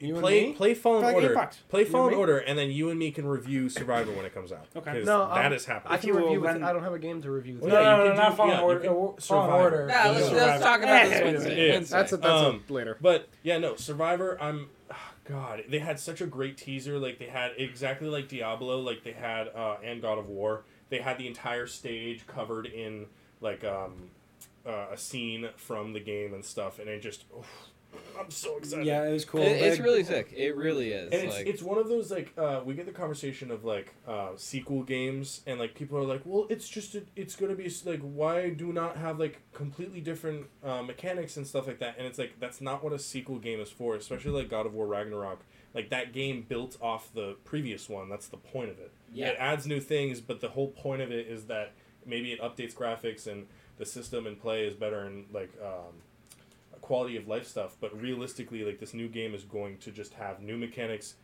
[0.00, 0.52] You and play me?
[0.54, 1.34] play Fallen For like eight Order.
[1.34, 1.58] bucks.
[1.68, 2.16] Play You and Fallen me?
[2.18, 4.66] Order, and then you and me can review Survivor when it comes out.
[4.74, 4.92] Okay.
[4.94, 5.94] 'Cause No, that I'll- is happening.
[5.94, 6.50] I can You will review with.
[6.54, 7.58] then- I don't have a game to review.
[7.60, 8.80] Well, No, yeah, no, you no, can not do- Fallen yeah, you Order.
[8.80, 9.52] can- uh, Fallen Survivor.
[9.62, 9.86] Order.
[9.88, 11.66] Yeah, let's, let's talk about this Wednesday.
[11.68, 11.72] yeah.
[11.74, 11.96] Wednesday.
[11.96, 12.96] That's a, that's Um, a later.
[13.00, 14.38] But yeah, no, Survivor.
[14.40, 14.70] I'm,
[15.24, 16.98] God, they had such a great teaser.
[16.98, 18.80] Like they had exactly like Diablo.
[18.80, 20.64] Like they had uh, and God of War.
[20.88, 23.06] They had the entire stage covered in
[23.40, 24.10] like um,
[24.66, 27.68] uh, a scene from the game and stuff, and it just, oof,
[28.18, 28.86] I'm so excited.
[28.86, 29.40] Yeah, it was cool.
[29.42, 30.32] It- it's really sick.
[30.36, 31.12] It really is.
[31.12, 33.94] And it's, like, it's one of those like uh, we get the conversation of like
[34.06, 37.70] uh, sequel games and like people are like well it's just a, it's gonna be
[37.84, 42.06] like why do not have like completely different uh, mechanics and stuff like that and
[42.06, 44.86] it's like that's not what a sequel game is for especially like God of War
[44.86, 45.40] Ragnarok
[45.74, 49.28] like that game built off the previous one that's the point of it Yeah.
[49.28, 51.72] it adds new things but the whole point of it is that
[52.06, 53.46] maybe it updates graphics and
[53.78, 55.94] the system and play is better and like um,
[56.92, 60.42] quality of life stuff but realistically like this new game is going to just have
[60.42, 61.14] new mechanics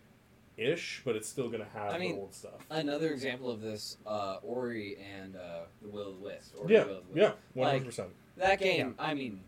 [0.56, 3.60] ish but it's still going to have I mean, the old stuff another example of
[3.60, 6.54] this, uh, Ori and uh, the Will of the Wisp.
[6.58, 7.34] Ori yeah the Will of the Wisp.
[7.54, 8.06] yeah 100%
[8.38, 9.40] That game, I mean,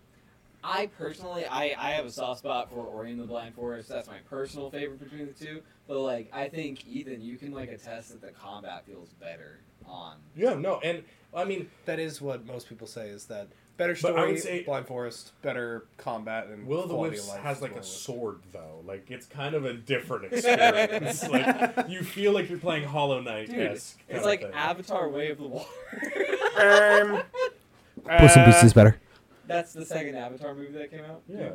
[0.63, 3.89] I personally, I, I have a soft spot for Ori and the Blind Forest.
[3.89, 5.63] That's my personal favorite between the two.
[5.89, 10.17] But like, I think Ethan, you can like attest that the combat feels better on.
[10.37, 11.03] yeah no and
[11.35, 13.09] i mean That is what most people say.
[13.09, 13.49] Is that
[13.81, 14.33] better But I story?
[14.33, 17.63] would say- Blind Forest, better combat, and will of the quality wisps of life has
[17.63, 22.49] like a sword though like it's kind of a different experience like you feel like
[22.51, 25.67] you're playing hollow knight yes It's like Avatar: Way of the Water.
[26.61, 27.23] Um,
[28.19, 29.01] Puss in Boots uh, is better.
[29.47, 31.23] That's the second Avatar movie that came out.
[31.29, 31.51] yeah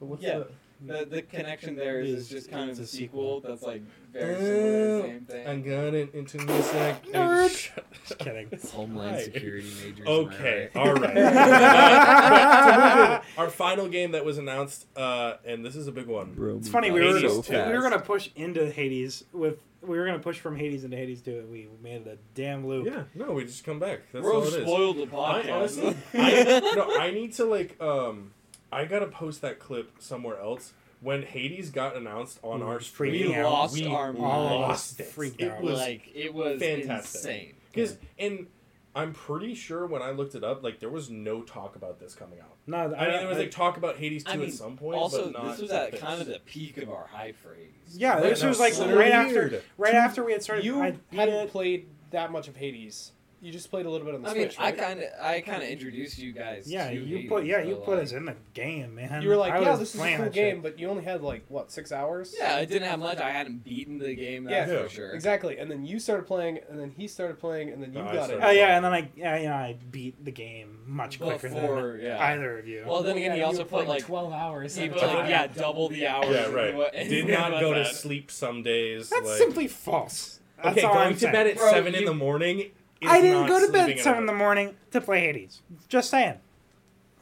[0.00, 0.38] but what's Yeah.
[0.40, 0.48] the
[0.80, 3.40] The the connection there is, Is- just kind of a a sequel sequel.
[3.40, 5.46] that's like very similar, Uh, same thing.
[5.46, 7.04] I got it into the sec.
[7.06, 7.50] Nerd.
[7.50, 8.48] Shut- Just kidding.
[8.72, 9.24] Homeland Right.
[9.24, 10.06] Security majors.
[10.06, 11.14] Okay, all right.
[11.14, 15.92] But to move in, our final game that was announced, uh, and this is a
[15.92, 16.36] big one.
[16.58, 20.18] It's funny we were Hades we were gonna push into Hades with we were gonna
[20.18, 21.40] push from Hades into Hades too.
[21.40, 22.86] and We made it a damn loop.
[22.86, 24.00] Yeah, no, we just come back.
[24.12, 24.54] That's We're all it is.
[24.54, 25.52] spoiled the I, podcast.
[25.52, 28.32] honestly, I, no, I need to like, um,
[28.72, 30.72] I gotta post that clip somewhere else.
[31.00, 35.06] When Hades got announced on our stream, we lost we our all lost it.
[35.06, 35.62] freaked It out.
[35.62, 37.20] was like it was fantastic.
[37.20, 37.54] insane.
[37.72, 38.48] because, and
[38.96, 42.14] I'm pretty sure when I looked it up, like there was no talk about this
[42.16, 42.56] coming out.
[42.66, 44.98] No, I mean, there was like talk about Hades two I mean, at some point,
[44.98, 46.00] also, but not this was at this.
[46.00, 47.96] kind of the peak of our hype for Hades.
[47.96, 49.62] yeah, this no, was like so right after weird.
[49.76, 50.64] right after we had started.
[50.64, 53.12] You I beat hadn't played that much of Hades.
[53.40, 54.56] You just played a little bit on the I mean, Switch.
[54.58, 56.68] I kind of, I kind of introduced you guys.
[56.68, 59.22] Yeah, to you put yeah you put like, us in the game, man.
[59.22, 60.32] You were like, I yeah, this is a cool that shit.
[60.34, 62.34] game, but you only had like what six hours?
[62.36, 63.18] Yeah, I didn't have much.
[63.18, 64.48] I hadn't beaten the game.
[64.48, 64.82] Yeah, That's Yeah.
[64.82, 65.10] for sure.
[65.12, 65.58] exactly.
[65.58, 68.12] And then you started playing, and then he started playing, and then you oh, No,
[68.12, 68.24] got it.
[68.24, 71.48] started- Oh yeah, and then I yeah, you know, I beat the game much quicker
[71.48, 72.24] Before, than yeah.
[72.32, 72.84] either of you.
[72.88, 74.74] Well, then again, he also put like twelve hours.
[74.74, 76.28] he put like yeah double the hours.
[76.28, 76.92] Yeah, right.
[76.92, 79.10] Did not go to sleep some days.
[79.10, 80.40] That's simply false.
[80.62, 81.32] That's okay, going I'm to saying.
[81.32, 82.72] bed at Bro, seven in the morning.
[83.00, 85.20] Is I didn't not go to bed sleeping at seven in the morning to play
[85.20, 85.62] Hades.
[85.88, 86.34] Just saying.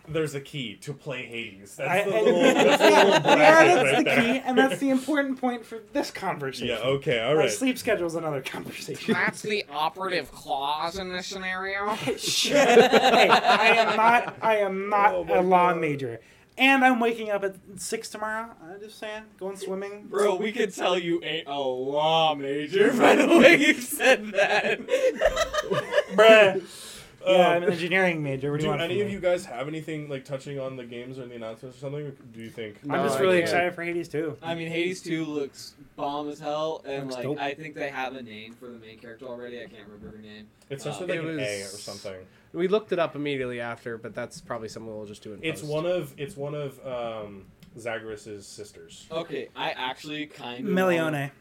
[0.09, 1.75] There's a key to play Hades.
[1.77, 4.23] That's I, the I- little, that's the little yeah, that's right the there.
[4.23, 6.69] key, and that's the important point for this conversation.
[6.69, 6.79] Yeah.
[6.79, 7.19] Okay.
[7.21, 7.35] All right.
[7.35, 7.51] My right.
[7.51, 9.15] sleep schedule's another conversation.
[9.15, 11.95] That's the operative clause in this scenario.
[12.19, 12.55] Shit.
[12.93, 14.37] hey, I am not.
[14.41, 15.81] I am not Oh a law God.
[15.81, 16.21] major,
[16.59, 18.51] and I'm waking up at six tomorrow.
[18.63, 20.07] I'm just saying, going swimming.
[20.09, 24.81] Bro, we could tell you ain't a law major by the way you said that.
[26.15, 26.96] Bruh.
[27.27, 28.51] Yeah, Um, I'm an engineering major.
[28.53, 29.13] What do, Do you want any of me?
[29.13, 32.07] you guys have anything like touching on the games or the announcements or something?
[32.07, 32.77] Or do you think?
[32.89, 33.43] I'm just I really can't.
[33.49, 34.37] excited for Hades too.
[34.43, 37.39] I mean, Hades 2 looks bomb as hell, and Looks like dope.
[37.41, 39.59] I think they have a name for the main character already.
[39.59, 40.47] I can't remember her name.
[40.71, 42.17] It's starts with Uh, like it an A or something.
[42.53, 45.61] We looked it up immediately after, but that's probably something we'll just do in It's
[45.63, 45.73] post.
[45.73, 47.47] one of it's one of um,
[47.79, 49.07] Zagreus's sisters.
[49.11, 51.33] Okay, I actually kind of Melinoë.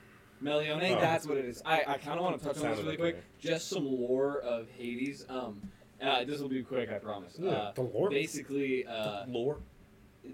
[0.43, 0.99] Melinoë, Oh.
[0.99, 1.61] that's what it is.
[1.65, 3.23] I, I kind of want to touch on this really quick.
[3.39, 5.25] Just some lore of Hades.
[5.29, 5.61] Um,
[6.05, 7.35] uh, this will be quick, I promise.
[7.39, 8.11] Yeah, Uh, The Lord.
[8.11, 9.57] basically, uh, Lore.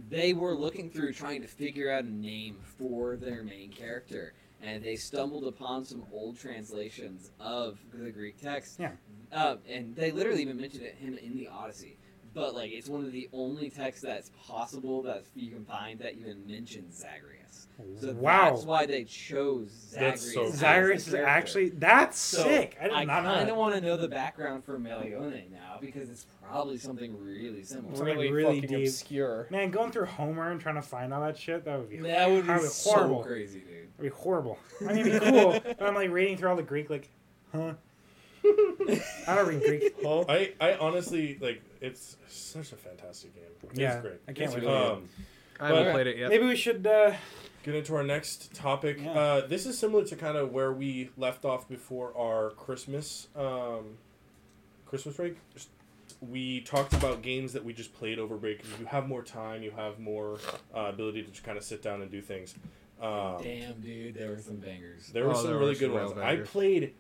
[0.10, 4.84] they were looking through trying to figure out a name for their main character, and
[4.84, 8.80] they stumbled upon some old translations of the Greek text.
[8.80, 8.92] Yeah.
[9.32, 11.98] Uh, and they literally even mentioned it, him in the Odyssey.
[12.34, 16.14] But like, it's one of the only texts that's possible that you can find that
[16.16, 17.41] even mentions Zagreus.
[18.00, 18.52] So wow.
[18.52, 19.94] that's why they chose Zagreus.
[20.22, 20.52] That's so cool.
[20.52, 22.78] Zagreus is actually that's So, sick.
[22.80, 23.52] I did not know kind that.
[23.52, 27.96] of want to know the background for Melinoë now because it's probably something really similar.
[27.96, 28.88] Something really, really fucking deep.
[28.88, 29.48] obscure.
[29.50, 32.30] Man, going through Homer and trying to find all that shit, that would be That
[32.30, 33.24] would be That be so horrible.
[33.24, 33.90] crazy, dude.
[33.98, 34.60] That'd be horrible.
[34.88, 35.60] I mean, it'd be cool.
[35.64, 37.10] but I'm like reading through all the Greek, like,
[37.52, 37.74] huh?
[39.28, 39.94] I don't read Greek.
[40.06, 43.44] I, I honestly like it's such a fantastic game.
[43.70, 44.14] It's Yeah, great.
[44.28, 44.64] I can't It's wait.
[44.64, 45.10] really Um,
[45.62, 46.30] I haven't But- played it yet.
[46.30, 46.86] Maybe we should.
[46.88, 47.14] uh
[47.64, 49.00] get into our next topic.
[49.00, 49.12] Yeah.
[49.12, 53.98] Uh, this is similar to kind of where we left off before our Christmas um,
[54.88, 55.38] Christmas break.
[56.22, 58.64] We talked about games that we just played over break.
[58.80, 59.62] You have more time.
[59.62, 60.40] You have more
[60.76, 62.56] uh, ability to just kind of sit down and do things.
[63.00, 65.08] Um, Damn, dude, there were some bangers.
[65.10, 66.20] there were Oh, some there really were good some real ones.
[66.20, 66.94] I played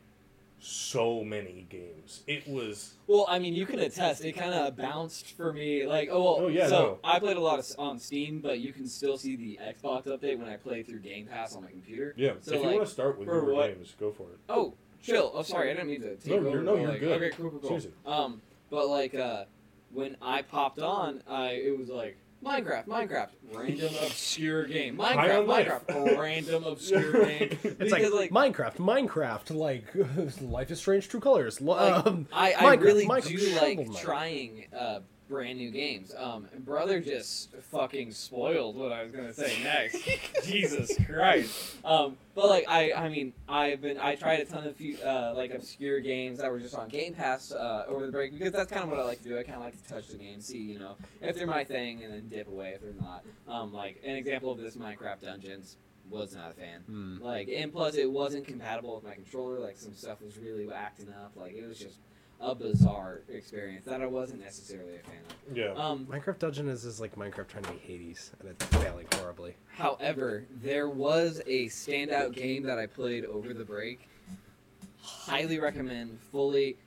[0.64, 2.22] so many games.
[2.28, 4.24] It was Well, I mean, you can attest.
[4.24, 5.88] It kind of bounced for me.
[5.88, 7.00] Like, oh, well, Oh, yeah, So no.
[7.04, 10.38] I played a lot of, on Steam, but you can still see the Xbox update
[10.38, 12.14] when I play through Game Pass on my computer.
[12.16, 12.34] yeah.
[12.42, 14.38] So, if you like, want to start with for your what- games, go for it.
[14.50, 15.32] Oh, chill.
[15.34, 16.50] Oh, sorry, I didn't mean to take No, over.
[16.52, 17.22] you're- no, you're like, good.
[17.24, 18.12] Okay, cool, cool, cool.
[18.14, 19.46] Um, but like, uh,
[19.92, 24.98] when I popped on, I it was like Minecraft, Minecraft, random obscure game.
[24.98, 25.46] Minecraft.
[25.86, 27.58] Minecraft, random obscure game.
[27.64, 29.86] It's Because, like, Minecraft, Minecraft, like
[30.42, 31.62] Life is Strange, True Colors.
[31.62, 35.00] Like, um, I, I Minecraft, really Minecraft, do like trying uh,
[35.32, 36.14] brand new games.
[36.16, 39.98] Um, brother just fucking spoiled what I was gonna say next.
[40.46, 41.78] Jesus Christ.
[41.84, 45.34] Um, but like I, I mean, I've been I tried a ton of few, uh,
[45.36, 48.72] like obscure games that were just on Game Pass uh, over the break because that's
[48.72, 49.40] kind of what I like to do.
[49.40, 52.04] I kind of like to touch the game, see you know if they're my thing,
[52.04, 53.24] and then dip away if they're not.
[53.48, 55.78] Um, like an example of this, Minecraft Dungeons
[56.10, 56.82] was not a fan.
[56.82, 57.18] Hmm.
[57.22, 59.60] Like, and plus it wasn't compatible with my controller.
[59.60, 61.32] Like, some stuff was really acting up.
[61.36, 61.98] Like, it was just
[62.42, 65.58] a bizarre experience that I wasn't necessarily a fan of.
[65.58, 65.74] Yeah.
[65.74, 69.56] Um, Minecraft Dungeon is, is like Minecraft trying to be Hades, and it's failing horribly.
[69.70, 74.08] however, there was a standout game that I played over the break.
[75.04, 76.20] Highly recommend.
[76.32, 76.78] Fully,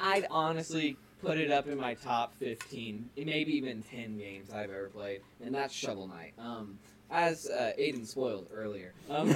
[0.00, 4.88] I'd honestly put it up in my top fifteen, maybe even ten games I've ever
[4.88, 6.32] played, and that's Shovel Knight.
[6.38, 6.78] Um,
[7.10, 8.94] as uh, Aiden spoiled earlier.
[9.10, 9.28] Um,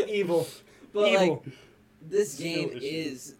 [0.08, 0.46] Evil.
[0.92, 1.44] but like, Evil.
[2.08, 3.34] this game is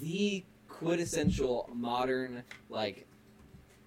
[0.00, 3.06] the quintessential modern like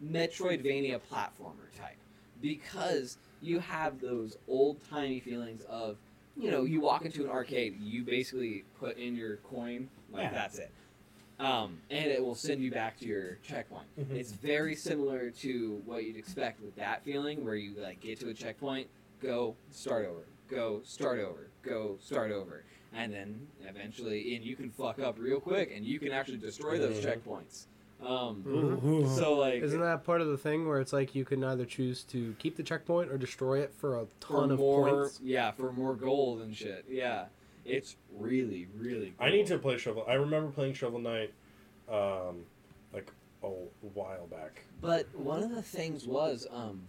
[0.04, 1.98] Metroidvania platformer type
[2.42, 5.98] because you have those old timey feelings of
[6.38, 10.32] you know you walk into an arcade you basically put in your coin like Yeah.
[10.32, 10.72] that's it
[11.40, 14.12] um, and it will send you back to your checkpoint Mhm.
[14.12, 18.30] it's very similar to what you'd expect with that feeling where you like get to
[18.30, 18.88] a checkpoint
[19.22, 24.70] go start over go start over go start over and then eventually and you can
[24.70, 27.66] fuck up real quick and you can actually destroy those checkpoints
[28.06, 29.08] um, Ooh.
[29.14, 32.04] so like Isn't that part of the thing where it's like you can either choose
[32.06, 35.20] to keep the checkpoint or destroy it for a for ton of more points?
[35.22, 37.26] yeah for more gold and shit yeah
[37.66, 39.28] it's really really cool.
[39.28, 40.06] I need to play Shovel.
[40.08, 41.34] I remember playing Shovel Knight,
[41.92, 42.46] um,
[42.94, 43.12] like
[43.44, 43.48] a
[43.94, 44.64] while back.
[44.82, 46.82] But one of the things was, um,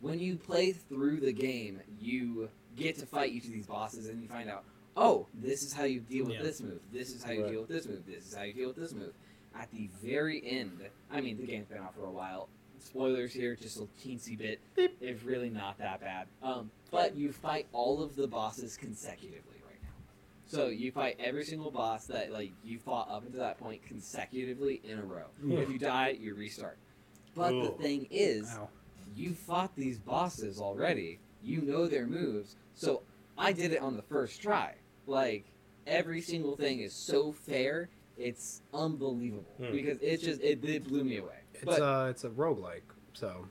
[0.00, 4.20] when you play through the game, you get to fight each of these bosses, and
[4.22, 4.64] you find out,
[4.98, 6.42] oh, this is how you deal with Yeah.
[6.42, 6.80] this move.
[6.92, 7.52] This is how you Right.
[7.52, 8.04] deal with this move.
[8.04, 9.14] This is how you deal with this move.
[9.54, 12.48] At the very end, I mean, the game's been out for a while.
[12.80, 14.60] Spoilers here, just a teensy bit.
[14.76, 16.28] It's really not that bad.
[16.42, 19.88] Um, but you fight all of the bosses consecutively right now.
[20.46, 24.80] So you fight every single boss that like you fought up until that point consecutively
[24.84, 25.26] in a row.
[25.44, 25.58] Yeah.
[25.60, 26.78] If you die, you restart.
[27.34, 28.68] But the thing is, Ow.
[29.14, 31.18] you fought these bosses already.
[31.42, 32.56] You know their moves.
[32.74, 33.02] So
[33.36, 34.74] I did it on the first try.
[35.08, 35.46] Like
[35.86, 37.88] every single thing is so fair.
[38.18, 39.72] It's unbelievable Hmm.
[39.72, 41.38] because it's just it, it blew me away.
[41.54, 42.82] It's but uh, it's a roguelike,
[43.14, 43.46] so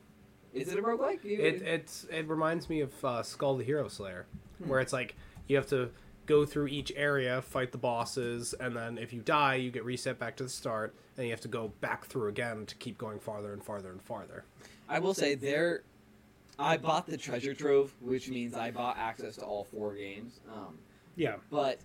[0.53, 1.23] is it a roguelike?
[1.23, 4.25] You- it it's it reminds me of uh, Skul the Hero Slayer,
[4.61, 4.69] Hmm.
[4.69, 5.15] where it's like
[5.47, 5.89] you have to
[6.27, 10.19] go through each area, fight the bosses, and then if you die, you get reset
[10.19, 13.17] back to the start, and you have to go back through again to keep going
[13.19, 14.43] farther and farther and farther.
[14.89, 15.83] I will say there,
[16.59, 20.41] I bought the treasure trove, which means I bought access to all four games.
[20.53, 20.77] Um,
[21.17, 21.35] Yeah.
[21.51, 21.79] but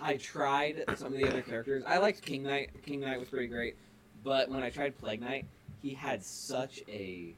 [0.00, 1.82] I tried some of the other characters.
[1.86, 2.70] I liked King Knight.
[2.84, 3.76] King Knight was pretty great,
[4.22, 5.46] but when I tried Plague Knight,
[5.82, 7.34] he had such a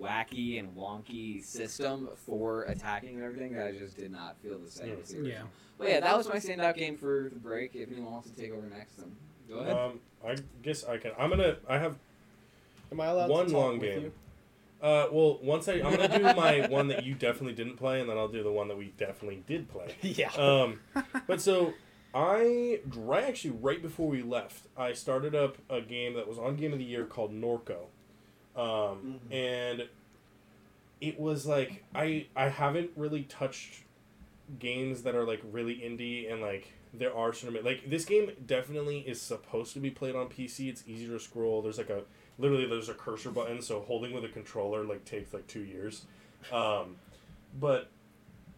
[0.00, 4.70] wacky and wonky system for attacking and everything that I just did not feel the
[4.70, 4.96] same.
[5.02, 5.38] as the original.
[5.38, 5.42] Yeah.
[5.78, 7.74] But yeah, that was my standout game for the break.
[7.74, 9.14] If anyone wants to take over next, then
[9.48, 9.76] go ahead.
[9.76, 11.12] Um, I guess I can.
[11.18, 11.56] I'm gonna.
[11.68, 11.96] I have
[12.92, 14.02] Am I allowed one to talk long with game.
[14.04, 14.12] you?
[14.86, 18.08] Uh, well, once I I'm gonna do my one that you definitely didn't play, and
[18.08, 19.96] then I'll do the one that we definitely did play.
[20.00, 20.30] yeah.
[20.34, 20.78] Um,
[21.26, 21.74] but so
[22.14, 26.54] I right actually right before we left, I started up a game that was on
[26.54, 27.86] Game of the Year called Norco,
[28.54, 29.88] um, and
[31.00, 33.82] it was like I I haven't really touched
[34.60, 39.00] games that are like really indie and like there are certain like this game definitely
[39.00, 40.68] is supposed to be played on PC.
[40.68, 41.60] It's easier to scroll.
[41.60, 42.02] There's like a
[42.38, 46.04] literally there's a cursor button, so holding with a controller like takes like two years.
[46.52, 46.96] Um,
[47.58, 47.88] but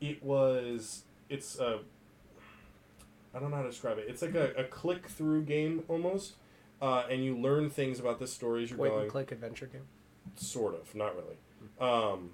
[0.01, 1.81] it was it's a
[3.35, 4.07] I don't know how to describe it.
[4.09, 6.35] It's like a, a click through game almost,
[6.81, 9.03] uh, and you learn things about the stories you're Point going.
[9.03, 9.87] and click adventure game.
[10.37, 11.37] Sort of, not really.
[11.81, 12.31] Um,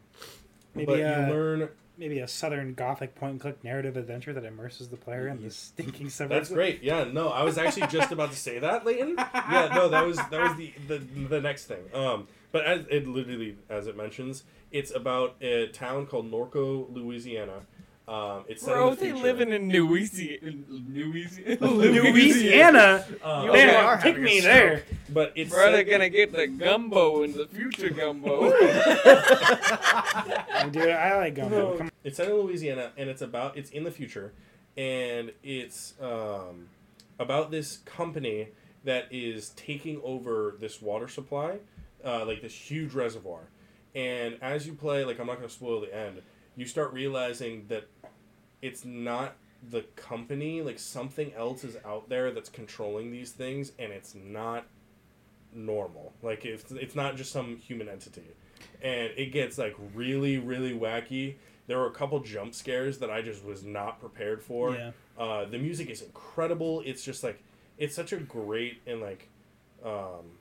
[0.74, 1.68] Maybe but uh, you learn.
[1.96, 5.50] Maybe a southern gothic point and click narrative adventure that immerses the player in the
[5.50, 6.48] stinking suburbs.
[6.48, 6.82] That's great.
[6.82, 9.14] Yeah, no, I was actually just about to say that, Leighton.
[9.16, 11.82] Yeah, no, that was that was the the, the next thing.
[11.92, 17.66] Um, but as it literally as it mentions, it's about a town called Norco, Louisiana.
[18.06, 19.22] Um, it's set Bro, in the they future.
[19.22, 20.52] live in a Louisiana.
[20.68, 21.66] Louisiana.
[22.12, 23.04] Louisiana.
[23.22, 24.54] Um, Okay, Damn, are take me stroke.
[24.54, 24.82] there.
[25.08, 28.50] but it's Bro, they're gonna get the gumbo in the future gumbo.
[30.70, 31.78] Dude, I like gumbo.
[31.78, 34.32] Come It's set in Louisiana, and it's about it's in the future,
[34.76, 36.68] and it's um,
[37.18, 38.48] about this company
[38.84, 41.56] that is taking over this water supply,
[42.04, 43.40] uh, like this huge reservoir.
[43.94, 46.20] And as you play, like I'm not going to spoil the end,
[46.56, 47.86] you start realizing that
[48.64, 49.36] it's not
[49.70, 54.64] the company, like something else is out there that's controlling these things, and it's not
[55.52, 56.12] normal.
[56.22, 58.26] Like it's it's not just some human entity,
[58.82, 61.36] and it gets like really really wacky.
[61.66, 64.74] There were a couple jump scares that I just was not prepared for.
[64.74, 64.90] Yeah.
[65.16, 66.82] Uh, the music is incredible.
[66.84, 67.42] It's just like
[67.78, 69.28] it's such a great and like,
[69.84, 70.38] um,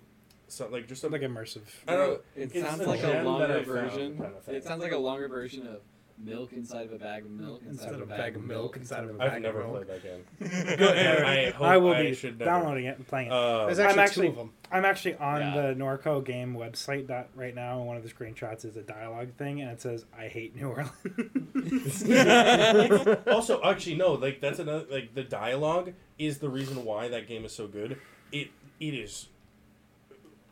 [0.48, 1.62] so like just a, like immersive.
[1.88, 2.20] I don't know.
[2.36, 4.18] It It's sounds like a longer version.
[4.18, 5.80] kind of it sounds like a longer version of
[6.18, 9.10] milk inside of a bag of milk inside, of a bag of milk inside of
[9.10, 9.88] a I've bag never of milk.
[9.88, 10.26] played that game.
[10.78, 11.24] Good.
[11.24, 12.50] I hope I will I be should never.
[12.50, 13.34] downloading it and playing it.
[13.34, 14.54] Uh, There's I'm actually, actually- two of them.
[14.72, 15.54] I'm actually on Yeah.
[15.62, 19.34] the Norco game website dot right now, and one of the screenshots is a dialogue
[19.38, 22.04] thing, and it says, "I hate New Orleans."
[23.28, 24.14] also, actually, no.
[24.14, 24.86] Like that's another.
[24.90, 28.00] Like the dialogue is the reason why that game is so good.
[28.32, 28.50] It
[28.80, 29.28] it is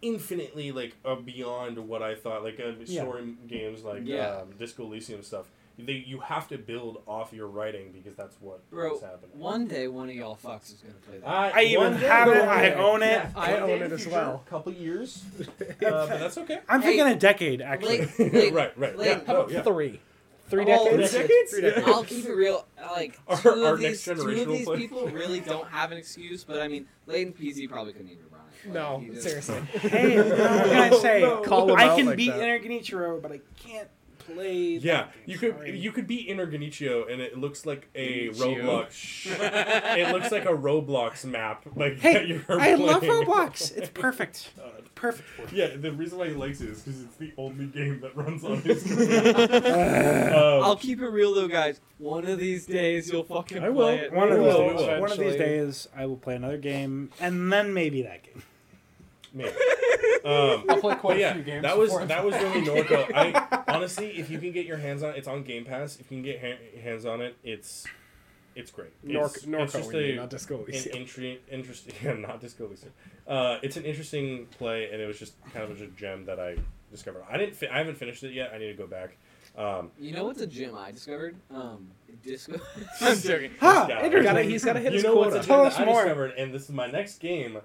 [0.02, 2.44] infinitely like uh, beyond what I thought.
[2.44, 3.02] Like uh, Yeah.
[3.04, 4.38] story games like Yeah.
[4.42, 5.46] um, Disco Elysium stuff.
[5.80, 9.32] They you have to build off your writing because that's what Bro, is happening.
[9.40, 11.28] one day one of y'all fucks is gonna play that.
[11.56, 13.06] I even one day- have it, I own it.
[13.08, 14.44] Yeah, I own it as future, well.
[14.48, 15.46] Couple years, uh,
[15.80, 16.60] but that's okay.
[16.70, 18.00] I'm Hey, thinking a decade, actually.
[18.02, 18.98] Like, like, right, right.
[18.98, 19.62] like, yeah, How no, about yeah.
[19.64, 20.00] three?
[20.50, 21.12] Three Oh, decades?
[21.14, 21.52] three decades?
[21.52, 21.88] Three decades.
[21.88, 22.66] I'll keep it real.
[22.92, 24.78] Like Our- two our of these, next two of these play.
[24.78, 26.44] people really don't have an excuse.
[26.44, 28.31] But I mean, Leighton Peasy probably couldn't even run it.
[28.31, 28.31] Like,
[28.66, 29.60] No, he just- seriously.
[29.74, 31.22] hey, what can I say?
[31.22, 32.40] No, Call him I can like beat that.
[32.40, 33.88] Interganichiro, but I can't
[34.20, 34.54] play.
[34.78, 35.78] Yeah, you could Sorry.
[35.80, 38.62] you could beat Interganicio and it looks like a Genichio.
[38.64, 39.98] Roblox.
[39.98, 41.66] it looks like a Roblox map.
[41.76, 42.80] Like Hey, that you're I playing.
[42.82, 43.72] love Roblox.
[43.78, 44.52] It's perfect.
[44.94, 45.52] Perfect.
[45.52, 48.44] Yeah, the reason why he likes it is because it's the only game that runs
[48.44, 50.32] on his computer.
[50.36, 51.82] I'll um, keep it real though, guys.
[51.98, 53.86] One of these days you'll fucking I will.
[53.88, 54.14] play it.
[54.14, 55.02] One of We these will, days, will.
[55.02, 58.44] one of these days, I will play another game, and then maybe that game.
[59.34, 59.52] Maybe.
[60.24, 61.64] Um, I'll play quite but yeah, a few games.
[61.64, 63.12] that was that was really Norco.
[63.16, 66.00] I honestly, if you can get your hands on it, it's on Game Pass.
[66.00, 67.88] If you can get ha- hands on it, it's
[68.56, 68.92] it's great.
[69.02, 72.66] Norc- It's, Norco, it's just we mean, not Disco an intri- interesting, yeah, not Disco
[72.68, 72.94] Elysium.
[73.28, 76.56] Uh, it's an interesting play, and it was just kind of a gem that I
[76.92, 77.24] discovered.
[77.28, 78.52] I didn't, fi- I haven't finished it yet.
[78.54, 79.18] I need to go back.
[79.58, 81.36] Um, You know what's a gym I discovered?
[81.50, 81.88] Um,
[82.24, 82.60] disco.
[83.02, 83.52] I'm joking.
[83.60, 83.86] Ha!
[83.88, 84.04] guy.
[84.04, 84.24] Interesting.
[84.34, 85.48] Gotta- he's got to hit you his know what's a quota.
[85.48, 86.04] gem Tell that us I more.
[86.04, 87.58] discovered, and this is my next game,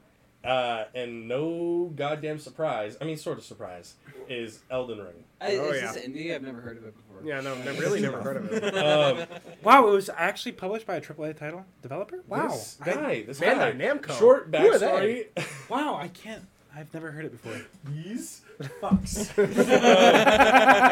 [0.46, 2.96] uh, and no goddamn surprise.
[3.00, 3.94] I mean, sort of surprise
[4.28, 5.24] is Elden Ring.
[5.40, 5.92] I, Oh, yeah.
[5.92, 6.34] this indie?
[6.34, 7.22] I've never heard of it before.
[7.26, 8.74] Yeah, no, I've really never heard of it.
[8.76, 9.26] Um,
[9.62, 12.22] Wow, it was actually published by a AAA title developer.
[12.28, 13.84] Wow, this guy, this Bandai guy.
[13.86, 14.18] Namco.
[14.18, 15.26] Short Who backstory.
[15.68, 16.42] wow, I can't.
[16.74, 17.58] I've never heard it before.
[17.90, 18.42] These
[18.82, 19.30] fucks.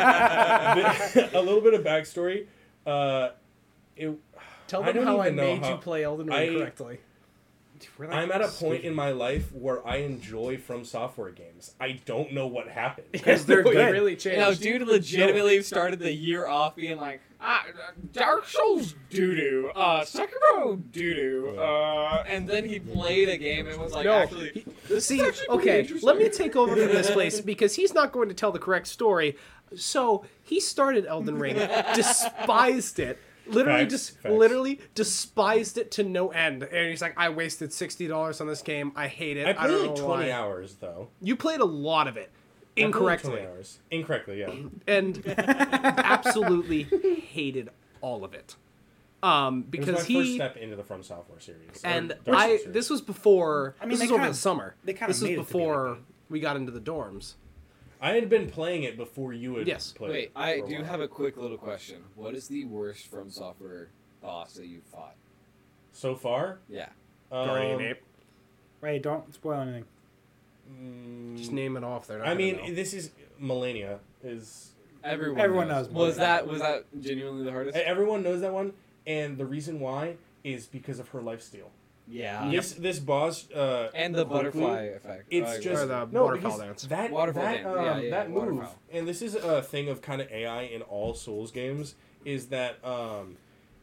[0.04, 2.46] Uh, a little bit of backstory.
[2.86, 3.30] Uh,
[3.96, 4.12] it
[4.66, 6.98] Tell them don't how I made how- you play Elden Ring I- correctly.
[7.98, 8.84] Really I'm at a point stupid.
[8.84, 11.74] in my life where I enjoy from software games.
[11.80, 13.08] I don't know what happened.
[13.12, 13.92] because they're good.
[13.92, 14.38] really You changed.
[14.40, 17.64] know, dude legitimately started the year off being like, ah,
[18.12, 23.66] Dark Souls doo doo, uh, Sekiro doo doo, uh, and then he played a game
[23.68, 26.88] and was like, no, actually, this see, is actually okay, let me take over from
[26.88, 29.36] this place because he's not going to tell the correct story.
[29.76, 31.56] So he started Elden Ring,
[31.94, 34.34] despised it, literally Facts, just facts.
[34.34, 38.62] literally despised it to no end, and he's like, "I wasted sixty dollars on this
[38.62, 38.92] game.
[38.96, 39.46] I hate it.
[39.46, 41.08] I I, played don't like know 20 why." hours though.
[41.20, 42.30] You played a lot of it
[42.76, 43.78] I played, like, incorrectly, 20 hours.
[43.90, 44.50] Incorrectly, yeah.
[44.86, 45.22] and
[45.98, 47.70] absolutely hated
[48.00, 48.56] all of it.
[49.22, 51.80] Um, It was because my he first step into the From Software series.
[51.82, 52.72] and I series.
[52.74, 53.74] this was before.
[53.80, 54.74] I mean, this was over kinda- the summer.
[54.84, 57.34] they kinda This was made it to be like before we got into the dorms.
[58.04, 59.92] I had been playing it before you had Yes.
[59.92, 60.84] played Wait, it I do while.
[60.84, 62.04] have a quick little question.
[62.16, 63.88] What is the worst from software
[64.20, 65.16] boss that you've fought?
[65.92, 66.58] So far?
[66.68, 66.90] Yeah.
[67.30, 68.02] Guardian um, Ape.
[68.82, 69.84] Wait, don't spoil anything.
[70.70, 72.06] mm, Just name it off.
[72.06, 72.74] They're I mean, know.
[72.74, 75.86] this is Malenia is Everyone, Everyone knows.
[75.86, 77.76] knows Was that was that genuinely the hardest?
[77.78, 78.74] everyone knows that one,
[79.06, 81.68] and the reason why is because of her lifesteal.
[82.06, 82.50] Yeah.
[82.50, 85.24] This this boss uh, And the Goku, butterfly effect.
[85.30, 86.82] It's Oh, just Or the no waterfowl because dance.
[86.84, 87.66] that Waterfowl that dance.
[87.66, 88.78] um, Yeah, yeah, that move, waterfowl.
[88.92, 91.94] and this is a thing of kind of AI in all Souls games
[92.24, 93.36] is that um,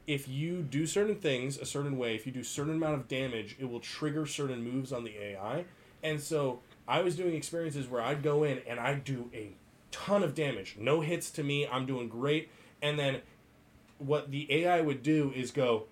[0.07, 3.55] if you do certain things a certain way, if you do certain amount of damage,
[3.59, 5.65] it will trigger certain moves on the AI.
[6.03, 9.51] And so I was doing experiences where I'd go in and I'd do a
[9.91, 12.49] ton of damage, no hits to me, I'm doing great,
[12.82, 13.22] and then
[13.97, 15.86] what the AI would do is go,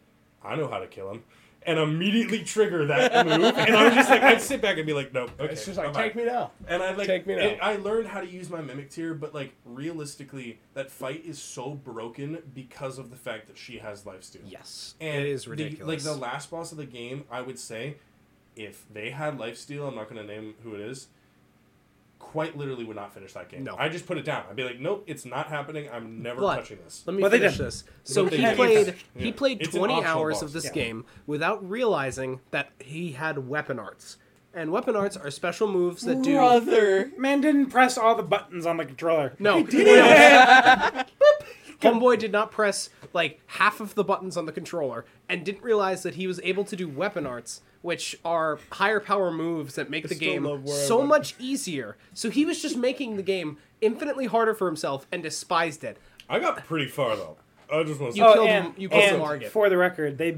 [0.44, 1.24] I know how to kill him.
[1.70, 4.94] And immediately trigger that move, and I was just like, I'd sit back and be
[4.94, 6.50] like, "Nope, okay." it's just like, bye-bye." take me now.
[6.68, 7.58] And I like Take me now.
[7.62, 11.72] I learned how to use my mimic tear, but like realistically, that fight is so
[11.76, 14.42] broken because of the fact that she has lifesteal.
[14.46, 15.88] yes, And it is the- ridiculous.
[16.06, 17.98] like the last boss of the game, I would say,
[18.56, 21.08] if they had lifesteal, I'm not going to name who it is.
[22.20, 23.64] Quite literally, would not finish that game.
[23.64, 23.76] No.
[23.80, 24.44] I just put it down.
[24.50, 25.90] I'd be like, nope, it's not happening.
[25.92, 27.02] I'm never But- touching this.
[27.08, 27.84] Let me But finish this.
[28.04, 28.56] So he didn't.
[28.56, 29.34] played he Yeah.
[29.36, 30.44] played It's 20 hours boss.
[30.44, 30.72] of this Yeah.
[30.74, 34.18] game without realizing that he had weapon arts.
[34.54, 37.12] And weapon arts are special moves that do Brother.
[37.18, 39.34] Man didn't press all the buttons on the controller.
[39.40, 39.64] No.
[41.82, 46.04] Homeboy did not press like half of the buttons on the controller and didn't realize
[46.04, 50.08] that he was able to do weapon arts, which are higher power moves that make
[50.10, 51.96] the game love where I so much easier.
[52.14, 55.98] So he was just making the game infinitely harder for himself and despised it.
[56.30, 57.38] I got pretty far though.
[57.72, 58.30] I just want to You say.
[58.30, 59.52] Oh, killed and, him- you killed and Margit.
[59.52, 60.32] for the record, they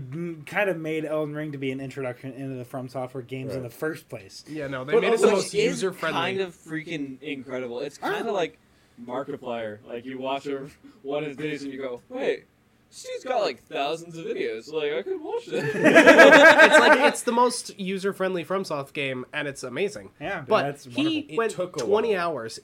[0.45, 3.63] kind of made Elden Ring to be an introduction into the From Software games in
[3.63, 4.43] the first place.
[4.49, 6.19] Yeah, no, they But made it the most user friendly.
[6.19, 7.79] Kind of freaking incredible.
[7.79, 8.59] It's kind of like
[9.05, 9.79] Markiplier.
[9.87, 10.67] Like you watch a,
[11.03, 12.45] one of his videos and you go, "Wait,
[12.91, 14.71] this dude's got like thousands of videos.
[14.71, 19.47] Like I could watch it." it's like it's the most user friendly FromSoft game, and
[19.47, 20.11] it's amazing.
[20.19, 21.33] Yeah, but that's he wonderful.
[21.33, 22.19] It went took 20 while.
[22.19, 22.59] hours,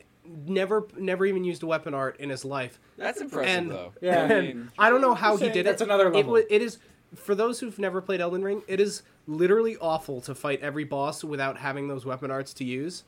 [0.46, 2.80] never never even used a weapon art in his life.
[2.98, 3.94] That's impressive, And- though.
[4.02, 4.24] Yeah.
[4.24, 5.64] I mean, I don't know how he did that's it.
[5.64, 6.34] That's another level.
[6.34, 6.78] wa- it is
[7.16, 8.64] for those who've never played Elden Ring.
[8.68, 13.04] It is literally awful to fight every boss without having those weapon arts to use.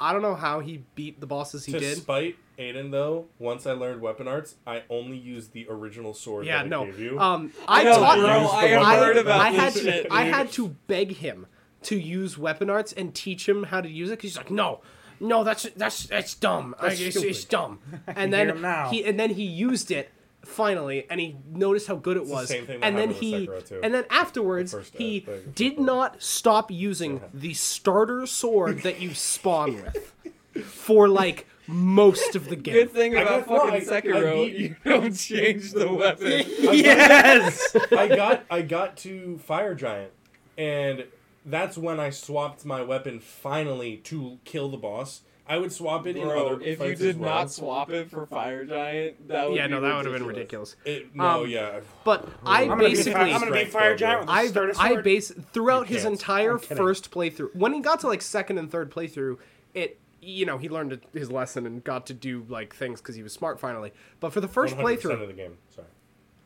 [0.00, 1.98] I don't know how he beat the bosses he to did.
[1.98, 6.58] spite Aiden though, once I learned weapon arts, I only used the original sword Yeah,
[6.62, 7.18] that I no.
[7.18, 8.46] Um, I No, taught bro, him.
[8.52, 9.78] I have I, heard about I had to.
[9.80, 11.46] shit, I had to beg him
[11.82, 14.80] to use weapon arts and teach him how to use it because he's like, no,
[15.20, 16.74] no, that's that's that's dumb.
[16.78, 17.78] I- That's it's, it's dumb.
[18.06, 20.10] And then he and then he used it
[20.44, 22.48] finally, and he noticed how good it the was.
[22.48, 23.80] same thing that and then happened with he too.
[23.82, 25.52] and then afterwards The uh, he thing.
[25.54, 32.48] did not stop using the starter sword that you spawn with for like most of
[32.48, 32.74] the game.
[32.74, 36.44] good thing about got- no, fucking I- I Sekiro, beat- you don't change the weapon.
[36.58, 37.76] yes.
[37.92, 40.10] I got I got to Fire Giant,
[40.58, 41.04] and
[41.46, 45.22] that's when I swapped my weapon finally to kill the boss.
[45.50, 47.34] I would swap it in Bro, other if you did as well.
[47.40, 50.24] not swap it for Fire Giant, that would yeah, be no, that would have been
[50.26, 50.76] ridiculous.
[50.84, 51.08] ridiculous.
[51.10, 51.80] It, no, Um, yeah.
[52.04, 54.46] But I I'm I'm gonna, be, basically I'm gonna be Fire Giant with a I
[54.46, 57.54] starter I base throughout his entire first playthrough.
[57.56, 59.38] When he got to like second and third playthrough,
[59.74, 63.22] it you know he learned his lesson and got to do like things because he
[63.24, 63.92] was smart finally.
[64.20, 65.58] But for the first 100% playthrough, of the game.
[65.74, 65.88] Sorry.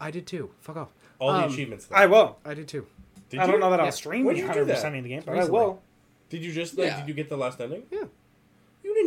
[0.00, 0.50] I did too.
[0.60, 0.88] Fuck off.
[1.18, 1.86] All the Um, achievements.
[1.86, 1.96] Though.
[1.96, 2.38] I will.
[2.44, 2.86] I did too.
[3.28, 3.60] Did I don't you?
[3.60, 3.84] know that Yeah.
[3.86, 4.86] I'll stream When the did you do 100% that?
[4.96, 5.58] of the game, but Recently.
[5.60, 5.82] I will.
[6.30, 6.86] Did you just like?
[6.86, 7.00] Yeah.
[7.00, 7.82] Did you get the last ending?
[7.90, 8.04] Yeah.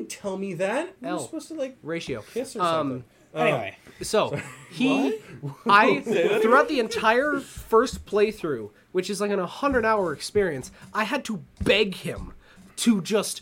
[0.08, 0.96] Didn't tell me that.
[1.04, 1.18] L.
[1.18, 2.24] were supposed to like Ratio.
[2.34, 3.04] kiss or Um, something.
[3.36, 4.40] Uh, Anyway, So
[4.72, 5.20] he,
[5.68, 6.00] I
[6.42, 11.44] throughout the entire first playthrough, which is like an hundred hour experience, I had to
[11.64, 12.34] beg him
[12.78, 13.42] to just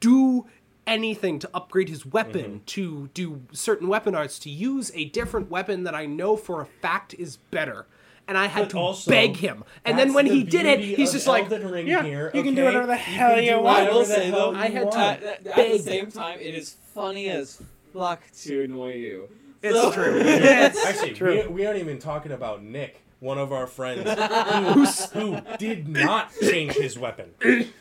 [0.00, 0.46] do
[0.86, 5.84] anything to upgrade his weapon, to do certain weapon arts, to use a different weapon
[5.84, 7.86] that I know for a fact is better.
[8.28, 9.64] And I had But to also, beg him.
[9.84, 12.42] And then when the he did it, he's of just like, Ring Yeah, here, you
[12.44, 12.66] can do okay?
[12.66, 13.78] whatever the hell can you do want.
[13.88, 17.28] I will say though, I had to- at, at the same time, it is funny
[17.30, 17.60] as
[17.92, 19.28] fuck to annoy you.
[19.62, 20.20] It's So- true.
[20.86, 21.42] Actually, True.
[21.48, 24.08] we, we aren't even talking about Nick, one of our friends,
[25.12, 27.32] who, who did not change his weapon.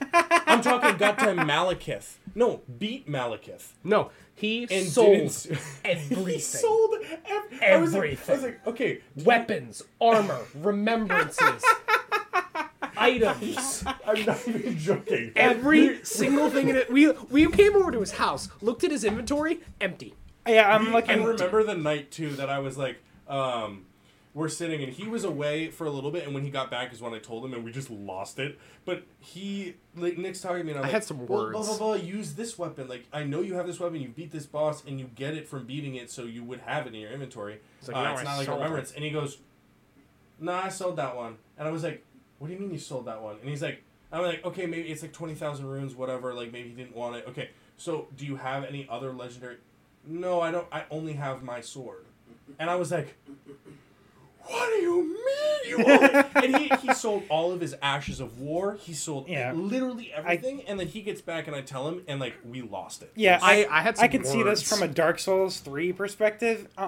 [0.58, 2.16] I'm talking got to Maliketh.
[2.36, 3.74] No, beat Maliketh.
[3.84, 5.52] No, he And sold didn't,
[5.86, 6.26] everything.
[6.28, 8.42] he sold ev- I was like- I was Everything.
[8.42, 11.64] like, okay, weapons, armor, remembrances,
[12.98, 13.84] items.
[14.06, 15.32] I'm not even joking.
[15.36, 16.92] Every single thing in it.
[16.92, 20.16] We we came over to his house, looked at his inventory, empty.
[20.48, 21.12] Yeah, I'm looking.
[21.12, 22.98] And remember the night too that I was like,
[23.28, 23.86] um,
[24.38, 26.94] we're sitting and he was away for a little bit, and when he got back
[26.94, 28.60] is when I told him, and we just lost it.
[28.86, 31.60] But he, like, Nick's talking to me, and I'm I like, had some "Well, Blah
[31.62, 31.94] words." blah blah.
[31.96, 32.88] Use this weapon.
[32.88, 34.00] Like I know you have this weapon.
[34.00, 36.86] You beat this boss, and you get it from beating it, so you would have
[36.86, 37.60] it in your inventory.
[37.80, 38.92] It's like, uh, "No, it's I not like a sold it." remembrance.
[38.92, 39.40] And he goes,
[40.40, 41.38] Nah, I sold that one.
[41.58, 42.06] And I was like,
[42.38, 43.38] What do you mean you sold that one?
[43.42, 43.82] And he's like,
[44.12, 46.34] I'm like, okay, maybe it's like twenty thousand runes, whatever.
[46.36, 47.26] Like maybe he didn't want it.
[47.28, 49.58] Okay, so do you have any other legendary?
[50.06, 50.68] No, I don't.
[50.72, 52.06] I only have my sword.
[52.60, 53.16] And I was like,
[54.50, 56.24] What do you mean you only?
[56.36, 58.78] and he, he sold all of his ashes of war.
[58.80, 59.52] He sold Yeah.
[59.54, 60.62] literally everything.
[60.68, 63.12] and then he gets back, and I tell him, and like we lost it.
[63.16, 65.92] Yeah, I- I, I had I some can see this from a Dark Souls three
[65.94, 66.68] perspective.
[66.78, 66.82] Uh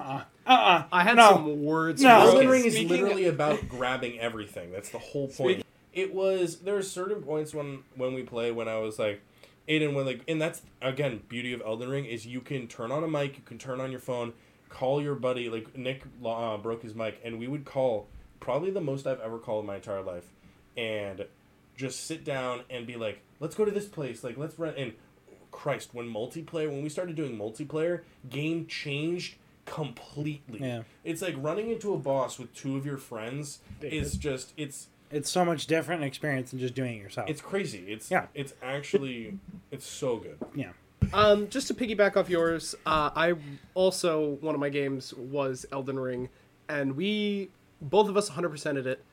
[0.46, 0.50] uh-uh.
[0.52, 0.82] uh.
[0.92, 1.30] I had no.
[1.32, 2.02] some words.
[2.02, 2.20] No.
[2.20, 2.48] Elden.
[2.48, 4.72] Ring is Speaking literally about grabbing everything.
[4.72, 5.64] That's the whole point.
[5.92, 9.20] It was there are certain points when when we play when I was like,
[9.68, 13.02] Aiden, when like, and that's again beauty of Elden Ring is you can turn on
[13.04, 14.32] a mic, you can turn on your phone,
[14.70, 15.50] call your buddy.
[15.50, 18.08] Like Nick uh, broke his mic, and we would call
[18.40, 20.32] probably the most I've ever called in my entire life,
[20.78, 21.26] and
[21.76, 24.94] just sit down and be like, let's go to this place, like let's run and.
[25.52, 29.34] Christ, when multiplayer, when we started doing multiplayer, game changed
[29.66, 30.60] completely.
[30.60, 30.82] Yeah.
[31.02, 35.28] It's like running into a boss with two of your friends is just it's It's
[35.28, 37.28] so much different experience than just doing it yourself.
[37.28, 37.84] it's crazy.
[37.92, 38.26] It's Yeah.
[38.32, 39.38] it's actually
[39.72, 40.38] it's so good.
[40.54, 40.70] yeah.
[41.12, 43.34] Um, just to piggyback off yours, uh, I
[43.74, 46.28] also one of my games was Elden Ring,
[46.68, 49.04] and we both of us 100%ed it.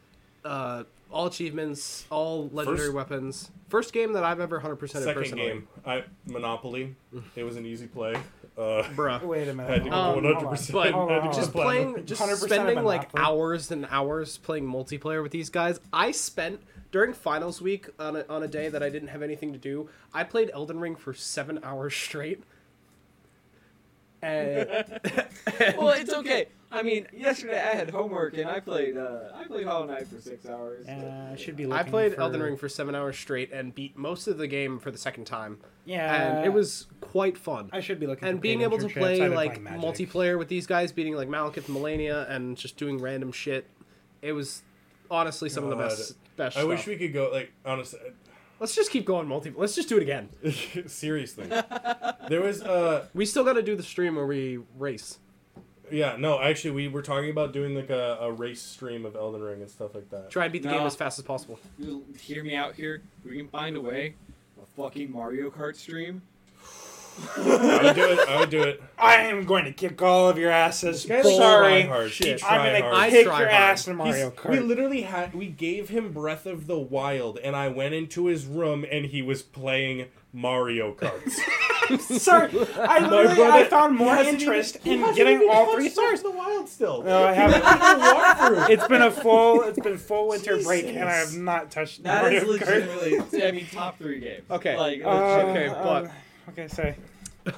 [0.45, 3.51] Uh, all achievements, all legendary First- weapons.
[3.69, 5.45] First game that I've ever 100%ed Second personally.
[5.47, 6.95] game, I Monopoly.
[7.35, 8.13] It was an easy play.
[8.57, 9.21] Uh, Bruh.
[9.23, 9.69] Wait a minute.
[9.69, 10.73] I had to go Um, one hundred percent.
[10.73, 11.61] But Hold on, hold just on.
[11.63, 13.23] playing, just 100% spending like Monopoly.
[13.23, 15.79] hours and hours playing multiplayer with these guys.
[15.93, 16.61] I spent
[16.91, 19.89] during finals week on a, on a day that I didn't have anything to do.
[20.13, 22.43] I played Elden Ring for seven hours straight.
[24.21, 24.67] And
[25.77, 26.47] well, it's okay.
[26.71, 28.97] I mean, yesterday I had homework and I played.
[28.97, 30.87] Uh, I played Hollow Knight for six hours.
[30.87, 31.71] Uh, I should be.
[31.71, 32.21] I played for...
[32.21, 35.25] Elden Ring for seven hours straight and beat most of the game for the second
[35.25, 36.37] time, Yeah.
[36.37, 37.69] and it was quite fun.
[37.71, 38.27] I should be looking.
[38.27, 42.29] And for being able to play like multiplayer with these guys, beating like Maliketh, Malenia,
[42.29, 43.67] and just doing random shit,
[44.21, 44.63] it was
[45.09, 46.17] honestly some of the best.
[46.37, 46.69] Best I stuff.
[46.69, 47.99] wish we could go like honestly.
[48.59, 49.53] Let's just keep going multi.
[49.55, 50.29] Let's just do it again.
[50.87, 51.47] seriously,
[52.29, 55.19] there was uh We still got to do the stream where we race.
[55.91, 59.41] yeah no actually we were talking about doing like a, a race stream of Elden
[59.41, 60.29] Ring and stuff like that.
[60.31, 60.77] Try and beat the No.
[60.79, 61.59] game as fast as possible.
[61.77, 63.01] You hear me out here.
[63.25, 64.15] We can find a way.
[64.61, 66.21] A fucking Mario Kart stream.
[67.37, 68.29] I would do it.
[68.29, 68.83] I would do it.
[68.97, 71.03] I am going to kick all of your asses.
[71.03, 71.83] Sorry.
[71.83, 72.11] hard.
[72.11, 72.27] Shit.
[72.27, 73.09] He try I'm gonna hard.
[73.11, 73.47] Kick your hard.
[73.49, 77.55] ass in Mario He's- We literally had we gave him Breath of the Wild, and
[77.55, 81.31] I went into his room and he was playing Mario Karts.
[82.19, 86.19] Sorry, I literally brother- I found more interest even- in getting all three stars.
[86.19, 87.01] of the Wild still.
[87.03, 88.69] No, I haven't.
[88.71, 89.61] It's been a full.
[89.67, 92.87] It's been full winter break, and I have not touched That Mario is Kart.
[92.87, 93.43] legitimately.
[93.47, 94.41] I mean, top three game.
[94.51, 94.75] Okay.
[94.77, 95.07] Like, Uh.
[95.49, 96.09] Okay, but- um,
[96.49, 96.95] okay, say.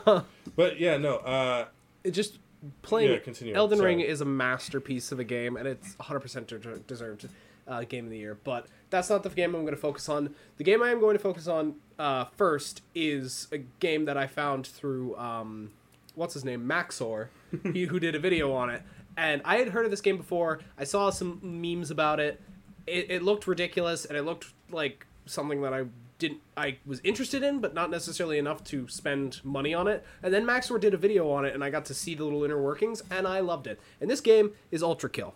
[0.55, 1.17] But yeah, no.
[1.17, 1.65] Uh,
[2.03, 2.37] It just
[2.81, 3.53] playing Yeah, continue.
[3.53, 3.95] Elden Sorry.
[3.95, 7.29] Ring is a masterpiece of a game, and it's 100% deserved
[7.67, 8.37] uh, game of the year.
[8.43, 10.35] But that's not the game I'm going to focus on.
[10.57, 14.27] The game I am going to focus on uh, first is a game that I
[14.27, 15.71] found through um,
[16.15, 17.27] what's his name, Maxor,
[17.73, 18.81] he, who did a video on it.
[19.15, 20.59] And I had heard of this game before.
[20.77, 22.41] I saw some memes about it.
[22.87, 25.85] It, it looked ridiculous, and it looked like something that I
[26.19, 30.05] didn't I was interested in, but not necessarily enough to spend money on it.
[30.21, 32.43] And then Maxor did a video on it, and I got to see the little
[32.43, 33.79] inner workings, and I loved it.
[33.99, 35.33] And this game is Ultra Kill.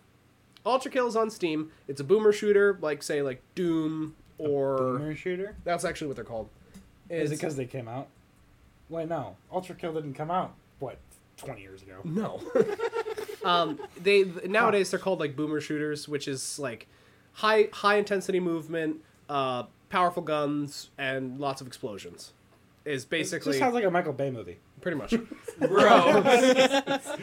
[0.66, 1.72] Ultra Kill is on Steam.
[1.88, 5.56] It's a boomer shooter, like say like Doom or Boomer shooter?
[5.64, 6.50] that's actually what they're called.
[7.10, 8.08] Is it because they came out?
[8.90, 9.38] Why no?
[9.52, 10.54] Ultra Kill didn't come out.
[10.80, 10.98] What?
[11.38, 12.00] Twenty years ago.
[12.04, 12.42] No.
[13.46, 16.88] um, they nowadays they're called like boomer shooters, which is like
[17.34, 18.98] high high intensity movement,
[19.30, 19.64] uh,
[19.94, 22.34] powerful guns, and lots of explosions.
[22.84, 24.58] is It basically just sounds like a Michael Bay movie.
[24.82, 25.14] pretty much.
[25.60, 26.24] Bro.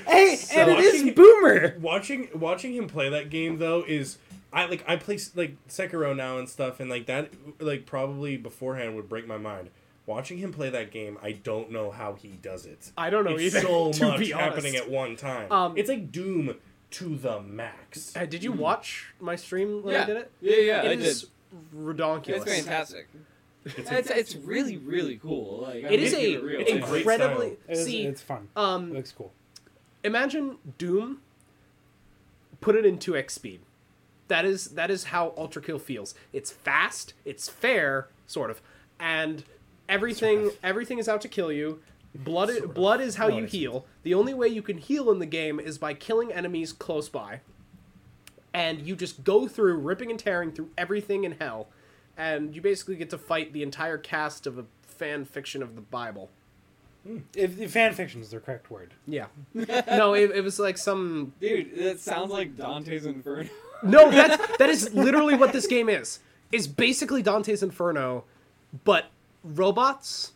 [0.07, 1.77] Hey, So- and it is Watching- Boomer.
[1.81, 4.19] watching watching him play that game though is
[4.53, 8.97] I like I play like Sekiro now and stuff and like that like probably beforehand
[8.97, 9.71] would break my mind.
[10.07, 12.91] Watching him play that game, I don't know how he does it.
[12.97, 13.61] I don't know it's either.
[13.61, 15.53] so to much be happening at one time.
[15.53, 16.55] Um, it's like Doom
[16.93, 18.17] to the max.
[18.17, 20.03] Uh, did you watch my stream when yeah.
[20.03, 20.31] I did it?
[20.41, 21.17] Yeah, yeah, I It did.
[21.53, 22.29] Is redonkulous.
[22.29, 23.09] It's fantastic.
[23.65, 25.61] It's, It's, it's really really cool.
[25.63, 27.49] Like It is a it it's a incredibly.
[27.69, 28.07] It is, see.
[28.07, 28.49] it's fun.
[28.57, 29.33] It Um, looks cool.
[30.03, 31.21] imagine Doom.
[32.61, 33.61] Put it in two x speed.
[34.29, 36.15] That is that is how Ultra Kill feels.
[36.33, 37.15] It's fast.
[37.25, 38.61] It's fair, sort of,
[38.99, 39.45] and
[39.89, 41.81] everything everything is out to kill you.
[42.15, 42.75] Blood Sort of.
[42.75, 43.87] blood is how No, you it's- heal.
[44.03, 47.41] The only way you can heal in the game is by killing enemies close by.
[48.53, 51.69] And you just go through ripping and tearing through everything in hell,
[52.17, 55.81] and you basically get to fight the entire cast of a fan fiction of the
[55.81, 56.31] Bible.
[57.07, 57.19] Hmm.
[57.35, 58.93] If, if fan fiction is the correct word.
[59.07, 59.27] Yeah.
[59.55, 63.49] no, it, it was like some Dude, that sounds like Dante's Inferno.
[63.83, 66.19] No, that that is literally what this game is.
[66.53, 68.25] Is basically Dante's Inferno,
[68.85, 69.07] but
[69.43, 70.33] robots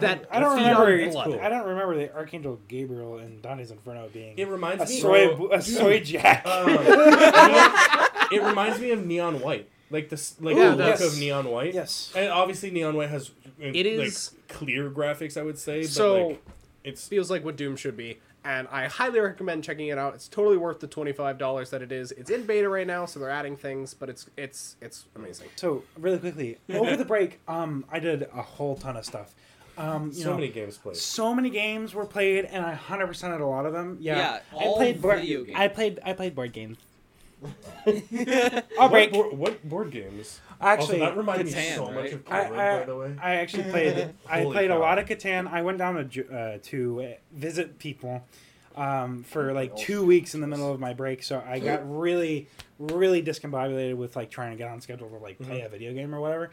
[0.00, 0.90] that I don't remember.
[0.92, 1.38] It's cool.
[1.40, 5.30] I don't remember the Archangel Gabriel in Dante's Inferno being It reminds a me soy
[5.30, 6.46] of, a soy jack.
[6.46, 6.68] um,
[8.32, 11.14] it reminds me of Neon White, like this, like Yeah, the look does.
[11.14, 11.74] of Neon White.
[11.74, 12.12] yes.
[12.16, 13.30] And obviously, Neon White has
[13.60, 15.36] uh, It is- like, clear graphics.
[15.36, 16.44] I would say, but So- like,
[16.84, 20.14] it's Feels like what Doom should be, and I highly recommend checking it out.
[20.14, 22.12] It's totally worth the twenty five dollars that it is.
[22.12, 25.48] It's in beta right now, so they're adding things, but it's it's it's amazing.
[25.56, 29.34] So really quickly, over the break, um, I did a whole ton of stuff.
[29.78, 30.96] Um, you so know, many games played.
[30.96, 33.98] so many games were played, and I hundred percent at a lot of them.
[34.00, 35.20] Yeah, Yeah, I all played board.
[35.20, 35.56] video games.
[35.58, 36.00] I played.
[36.04, 36.78] I played board games.
[37.86, 37.92] I'll
[38.78, 39.12] What, break.
[39.12, 40.40] board, what board games?
[40.60, 42.12] Actually, also, that reminded me Catan, so much right?
[42.14, 43.14] of I, I, by the way.
[43.22, 44.10] I actually played.
[44.28, 45.46] I Holy played a lot of Catan.
[45.50, 48.24] I went down to uh, to uh, visit people
[48.74, 52.48] um, for like two weeks in the middle of my break, so I got really,
[52.78, 56.14] really discombobulated with like trying to get on schedule to like play a video game
[56.14, 56.50] or whatever.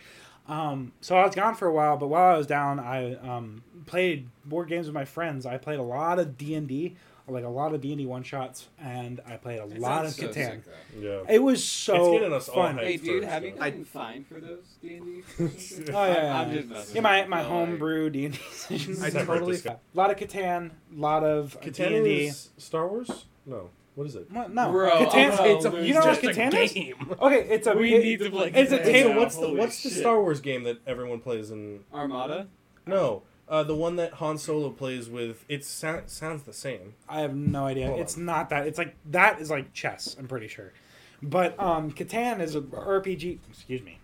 [0.47, 3.63] Um, so I was gone for a while, but while I was down, I um,
[3.85, 5.45] played board games with my friends.
[5.45, 6.95] I played a lot of D and D,
[7.29, 10.11] like a lot of D and D one shots, and I played a lot of
[10.11, 10.61] Catan.
[10.99, 11.21] yeah.
[11.29, 12.75] It was so It's getting us fun.
[12.77, 12.83] hyped.
[12.83, 13.57] Hey, dude, first, have you though.
[13.57, 15.23] gotten fined for those D and D?
[15.93, 16.61] Oh yeah, yeah, I'm yeah.
[16.61, 19.01] just yeah, my my you, homebrew D and D sessions.
[19.01, 19.79] I totally discussion.
[19.93, 22.31] A lot of Catan, a lot of D Catan and D.
[22.57, 23.25] Star Wars?
[23.45, 23.69] No.
[23.95, 24.31] What is it?
[24.31, 24.53] What?
[24.53, 25.35] No, Bro, Catan.
[25.39, 26.73] oh, it's a, there's you know what just a Catan is?
[26.73, 27.15] game.
[27.21, 27.75] Okay, it's a.
[27.75, 28.51] We it- need to play.
[28.53, 29.19] it's a Catan table- now.
[29.19, 29.99] What's the Holy what's the shit.
[29.99, 31.81] Star Wars game that everyone plays in?
[31.93, 32.47] Armada?
[32.87, 35.45] No, uh, the one that Han Solo plays with.
[35.47, 36.95] It so- sounds the same.
[37.07, 37.87] I have no idea.
[37.87, 38.25] Hold it's on.
[38.25, 38.65] not that.
[38.67, 40.15] It's like that is like chess.
[40.17, 40.73] I'm pretty sure,
[41.21, 43.39] but um, Catan is a RPG.
[43.49, 43.99] Excuse me.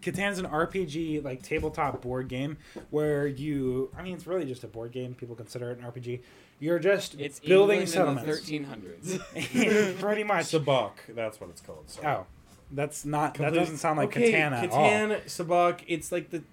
[0.00, 2.56] Catan's an RPG like tabletop board game
[2.90, 3.90] where you.
[3.96, 5.14] I mean, it's really just a board game.
[5.14, 6.20] People consider it an RPG.
[6.62, 7.88] You're just It's building England
[8.22, 8.48] settlements.
[8.48, 8.68] in the
[9.18, 9.98] 1300s.
[10.00, 10.44] pretty much.
[10.44, 11.90] Sabacc, that's what it's called.
[11.90, 12.06] Sorry.
[12.06, 12.26] Oh,
[12.70, 13.34] that's not.
[13.34, 14.56] Completely- That doesn't sound like okay, Katana.
[14.58, 14.88] at all.
[14.88, 16.44] Catan, Sabacc, it's like the.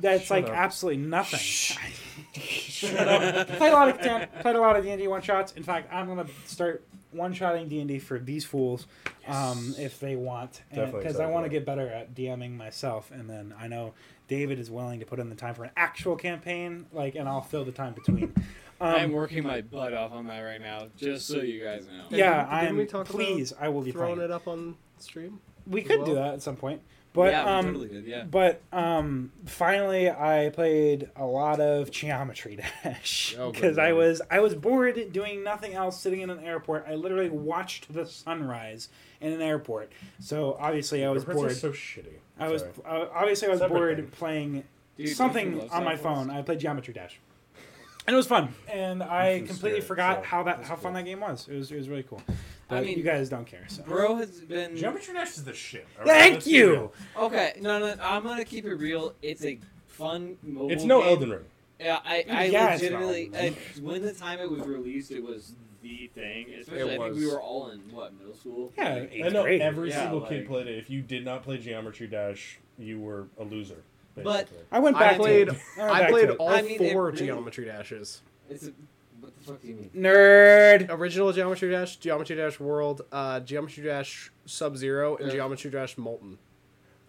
[0.00, 0.56] That's Shut like up.
[0.56, 1.40] absolutely nothing.
[2.40, 3.48] Shut up.
[3.48, 5.52] played a lot of Catan, played a lot of D and D one shots.
[5.52, 8.86] In fact, I'm gonna start one shotting D and D for these fools,
[9.26, 13.10] um, if they want, Definitely because I want to get better at DMing myself.
[13.10, 13.92] And then I know
[14.28, 17.42] David is willing to put in the time for an actual campaign, like, and I'll
[17.42, 18.32] fill the time between.
[18.80, 22.04] I'm Um, working my butt off on that right now, just so you guys know.
[22.10, 22.76] yeah, I'm.
[22.76, 25.40] we talk about please, I will be Throwing playing it up on stream.
[25.66, 26.80] We as could do that at some point,
[27.12, 28.04] but yeah, we um, totally did.
[28.06, 28.24] Yeah.
[28.24, 34.40] But um, finally, I played a lot of Geometry Dash Oh, because I was I
[34.40, 36.86] was bored doing nothing else, sitting in an airport.
[36.88, 38.88] I literally watched the sunrise
[39.20, 39.90] in an airport.
[40.20, 41.76] So obviously, I was Reports are bored.
[41.76, 42.14] so shitty.
[42.38, 44.06] I was uh, obviously I was Separate bored thing.
[44.12, 44.64] playing
[44.96, 46.30] Dude, something on my phone.
[46.30, 47.18] I played Geometry Dash,
[48.08, 48.48] and it was fun.
[48.72, 50.92] And I completely spirit, forgot so how that that's how fun cool.
[50.94, 51.46] that game was.
[51.46, 52.22] It was it was really cool.
[52.28, 52.32] I
[52.68, 53.64] But mean, you guys don't care.
[53.68, 54.76] So Bro has been.
[54.76, 55.86] Geometry Dash is the shit.
[55.98, 56.10] all right?
[56.20, 56.90] thank Let's you.
[57.16, 59.12] Okay, no, no, I'm gonna keep it real.
[59.22, 60.70] It's a fun mobile.
[60.72, 61.08] It's no game.
[61.10, 61.44] Elden Ring.
[61.80, 63.28] Yeah, I, I Yeah, legitimately.
[63.28, 63.40] not.
[63.44, 63.50] Uh,
[63.82, 66.46] when the time it was released, it was the thing.
[66.60, 68.72] Especially, It I think we were all in what middle school.
[68.76, 69.60] Yeah, Like, I know grade.
[69.60, 70.76] every Yeah, single like- kid played it.
[70.78, 73.82] If you did not play Geometry Dash, you were a loser.
[74.24, 75.48] But- I went I back played.
[75.48, 75.60] to it.
[75.78, 78.22] I played all I mean, four really- Geometry Dashes.
[78.50, 78.72] It's a,
[79.20, 79.90] what the fuck do you mean?
[79.94, 80.90] nerd.
[80.90, 85.34] Original Geometry Dash, Geometry Dash World, uh, Geometry Dash Sub Zero, and Yeah.
[85.34, 86.38] Geometry Dash Molten.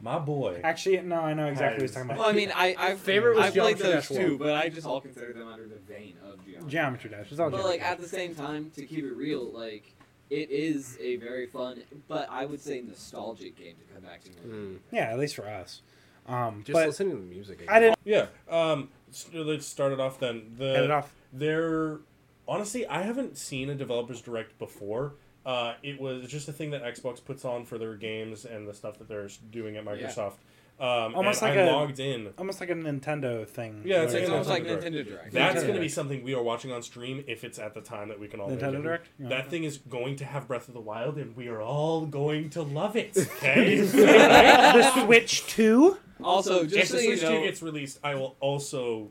[0.01, 0.61] my boy.
[0.63, 2.19] Actually, no, I know exactly what he's talking about.
[2.19, 4.69] Well, I mean, I I Favorite was I played Geometry those Dash too, but I
[4.69, 6.69] just all consider them under the vein of geometry.
[6.71, 7.31] Geometry Dash.
[7.31, 9.93] It's all But Geometry like at the same time, to keep it real, like
[10.29, 14.29] it is a very fun, but I would say nostalgic game to come back to.
[14.47, 14.77] Mm.
[14.91, 15.81] Yeah, at least for us.
[16.29, 17.65] Um, Just but listening to the music.
[17.67, 18.27] I didn't Yeah.
[18.49, 20.53] Um, s- let's start it off then.
[20.57, 21.13] The head it off.
[21.33, 21.99] They're
[22.47, 25.13] honestly, I haven't seen a developers direct before.
[25.45, 28.73] Uh, it was just a thing that Xbox puts on for their games and the
[28.73, 30.33] stuff that they're doing at Microsoft.
[30.79, 32.29] Um, Almost and like I a- logged in.
[32.37, 33.81] Almost like a Nintendo thing.
[33.83, 34.83] Yeah, it's where It's almost Nintendo like Direct.
[34.85, 35.33] Nintendo Direct.
[35.33, 38.07] That's going to be something we are watching on stream if it's at the time
[38.09, 38.83] that we can all make Nintendo it.
[38.83, 39.07] Direct?
[39.19, 39.27] Yeah.
[39.29, 42.49] That thing is going to have Breath of the Wild, and we are all going
[42.51, 43.17] to love it.
[43.39, 43.79] Okay.
[43.81, 45.97] the Switch Two.
[46.23, 49.09] Also, just the so you Switch 2 know, gets released, I will also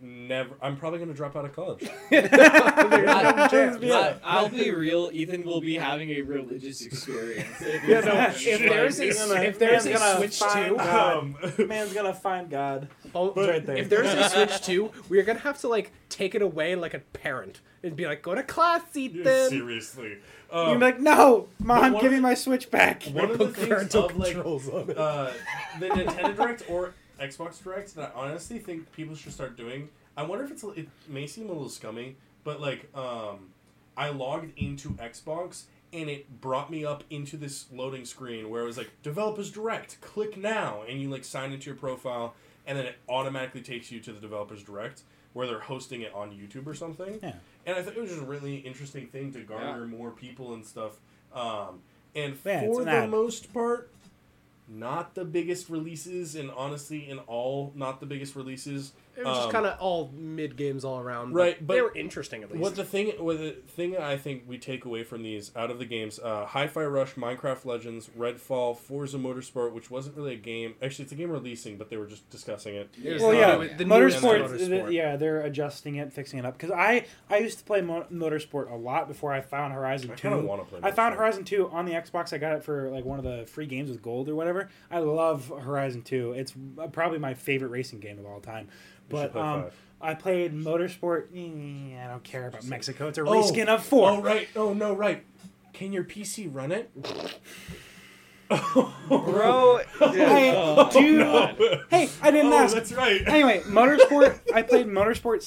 [0.00, 0.54] never.
[0.62, 1.88] I'm probably going to drop out of college.
[2.12, 5.10] I, I'll be real.
[5.12, 7.46] Ethan will be having a religious experience.
[7.86, 11.16] Yeah, no, if there's a, Gonna- if there's man's a gonna Switch find 2, God.
[11.58, 12.88] Um, Man's gonna find God.
[13.14, 13.76] oh, It's right there.
[13.76, 16.98] if there's a Switch 2, we're gonna have to like take it away like a
[17.00, 19.50] parent and be like, go to class, Ethan.
[19.50, 20.18] seriously.
[20.52, 23.04] You're Um, like, no, mom, give me my Switch back.
[23.04, 25.32] one of the things of like on uh,
[25.80, 29.88] the Nintendo Direct or Xbox Direct that I honestly think people should start doing.
[30.16, 33.50] I wonder if it's it may seem a little scummy, but like um,
[33.96, 38.66] I logged into Xbox and it brought me up into this loading screen where it
[38.66, 42.34] was like Developers Direct, click now, and you like sign into your profile,
[42.66, 45.02] and then it automatically takes you to the Developers Direct
[45.32, 47.18] where they're hosting it on YouTube or something.
[47.22, 47.34] Yeah.
[47.66, 50.64] And I thought it was just a really interesting thing to garner more people and
[50.64, 50.92] stuff.
[51.34, 51.80] Um,
[52.14, 53.10] and Yeah, for an the ad.
[53.10, 53.90] most part,
[54.68, 58.92] not the biggest releases, and honestly, in all, not the biggest releases.
[59.16, 61.32] It was just Um, kind of all mid games all around.
[61.32, 62.60] But Right, but they were interesting at least.
[62.62, 65.78] What the thing, what the thing I think we take away from these out of
[65.78, 70.74] the games, uh, Hi-Fi Rush, Minecraft Legends, Redfall, Forza Motorsport, which wasn't really a game.
[70.82, 72.90] Actually, it's a game releasing, but they were just discussing it.
[73.02, 73.36] It Well, the-
[73.66, 74.92] yeah, the newest motorsport, Motorsport.
[74.92, 76.58] Yeah, they're adjusting it, fixing it up.
[76.58, 80.14] Because I, I used to play mo- motorsport a lot before I found Horizon I
[80.14, 80.28] Two.
[80.28, 80.80] kind of want to play.
[80.82, 82.32] I found Horizon Two on the Xbox.
[82.32, 84.68] I got it for like one of the free games with gold or whatever.
[84.90, 86.32] I love Horizon Two.
[86.32, 88.68] It's uh, probably my favorite racing game of all time.
[89.08, 89.74] But um, five.
[90.00, 91.26] I played motorsport.
[91.34, 93.08] eh, I don't care about Mexico.
[93.08, 94.10] It's a Oh, reskin of four.
[94.10, 94.48] Oh right.
[94.56, 95.24] Oh no right.
[95.72, 96.90] Can your PC run it?
[98.48, 99.80] Bro.
[99.98, 101.20] Hey, oh, dude.
[101.20, 101.56] God.
[101.90, 102.74] Hey, I didn't oh, ask.
[102.74, 103.26] that's right.
[103.26, 104.40] anyway, motorsport.
[104.54, 105.42] I played Motorsport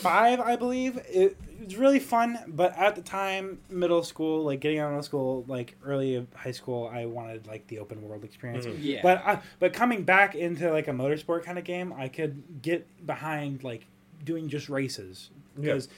[0.00, 0.96] Five, I believe.
[1.08, 5.04] It, it was really fun, but at the time, middle school, like getting out of
[5.04, 8.66] school, like early high school, I wanted like the open world experience.
[8.66, 8.78] Mhm.
[8.80, 9.00] Yeah.
[9.02, 13.06] But I, but coming back into like a motorsport kind of game, I could get
[13.06, 13.86] behind like
[14.24, 15.30] doing just races
[15.60, 15.88] because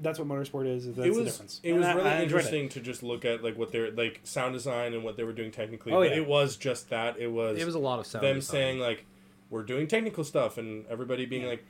[0.00, 0.86] that's what motorsport is.
[0.86, 1.60] That's it the was difference.
[1.62, 2.24] it And was I- really I enjoyed it.
[2.24, 5.32] interesting to just look at like what they're like sound design and what they were
[5.32, 5.92] doing technically.
[5.92, 6.16] Oh, but yeah.
[6.16, 7.18] it was just that.
[7.18, 8.24] It was, It was a lot of sound.
[8.24, 8.50] them design.
[8.52, 9.06] saying like
[9.50, 11.64] we're doing technical stuff and everybody being like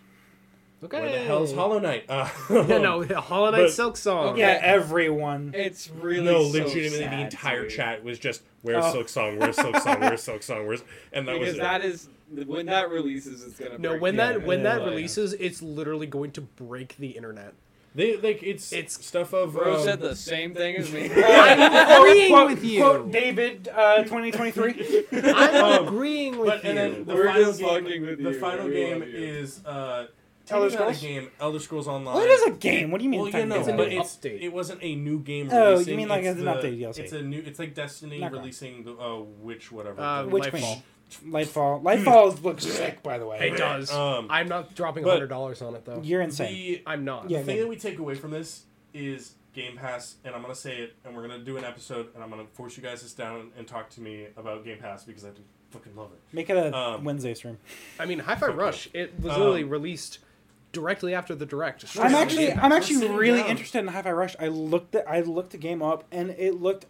[0.82, 1.00] okay.
[1.00, 2.06] where the hell's Hollow Knight?
[2.08, 4.30] Uh, Yeah, no, Hollow Knight But- Silk Song.
[4.30, 4.40] Okay.
[4.40, 5.52] Yeah, everyone.
[5.54, 8.92] It's really no, so legitimately the entire chat was just where's Oh.
[8.92, 10.82] Silk Song, where's Silk Song, where's Silk Song, where's
[11.12, 11.60] and that because was it.
[11.60, 12.08] that is
[12.46, 13.78] when that releases, it's gonna.
[13.78, 14.18] No, break when me.
[14.18, 17.54] that when that releases, it's literally going to break the internet.
[17.94, 21.10] They like it's It's- it's stuff of Bro um, said the same thing as me.
[21.16, 22.80] I'm agreeing quote, with you.
[22.80, 25.06] Quote David, uh, 2023.
[25.12, 26.68] I'm Um, agreeing with But you.
[26.70, 28.38] and then the We're final just game, fucking with the you.
[28.40, 29.18] final We game love you.
[29.18, 30.08] is uh, Elder
[30.46, 31.00] technically not a Scrolls?
[31.00, 32.14] game, Elder Scrolls Online.
[32.14, 32.90] well, it is a game.
[32.90, 33.20] What do you mean?
[33.20, 33.76] Well, it's you not know, a game?
[33.78, 34.42] but an it's update.
[34.42, 35.48] it wasn't a new game.
[35.50, 36.98] Oh, you Releasing, mean like it's it's an the- update DLC.
[36.98, 37.42] It's a new.
[37.44, 40.00] It's like Destiny Not releasing the uh, witch whatever.
[40.00, 40.50] Uh, the- Which Lightfall.
[40.50, 40.82] queen?
[41.26, 41.82] Lightfall.
[41.82, 43.38] Lightfall looks sick, by the way.
[43.50, 43.90] It does.
[43.92, 46.00] Um, I'm not dropping but- hundred dollars on it though.
[46.02, 46.52] You're insane.
[46.54, 47.30] the I'm not.
[47.30, 47.38] Yeah.
[47.40, 47.64] the thing game.
[47.64, 51.14] that we take away from this is Game Pass, and I'm gonna say it, and
[51.16, 53.66] we're gonna do an episode, and I'm gonna force you guys to sit down and
[53.66, 55.40] talk to me about Game Pass because I do
[55.70, 56.18] fucking love it.
[56.34, 57.58] Make it a Um, Wednesday stream.
[57.98, 58.54] I mean, Hi-Fi Okay.
[58.56, 58.88] Rush.
[58.92, 60.18] It was Um, literally released
[60.72, 61.84] directly after the direct.
[61.98, 63.50] I'm actually, I'm We're actually sitting really down.
[63.50, 64.36] interested in Hi-Fi Rush.
[64.38, 66.86] I looked, at, I looked the game up, and it looked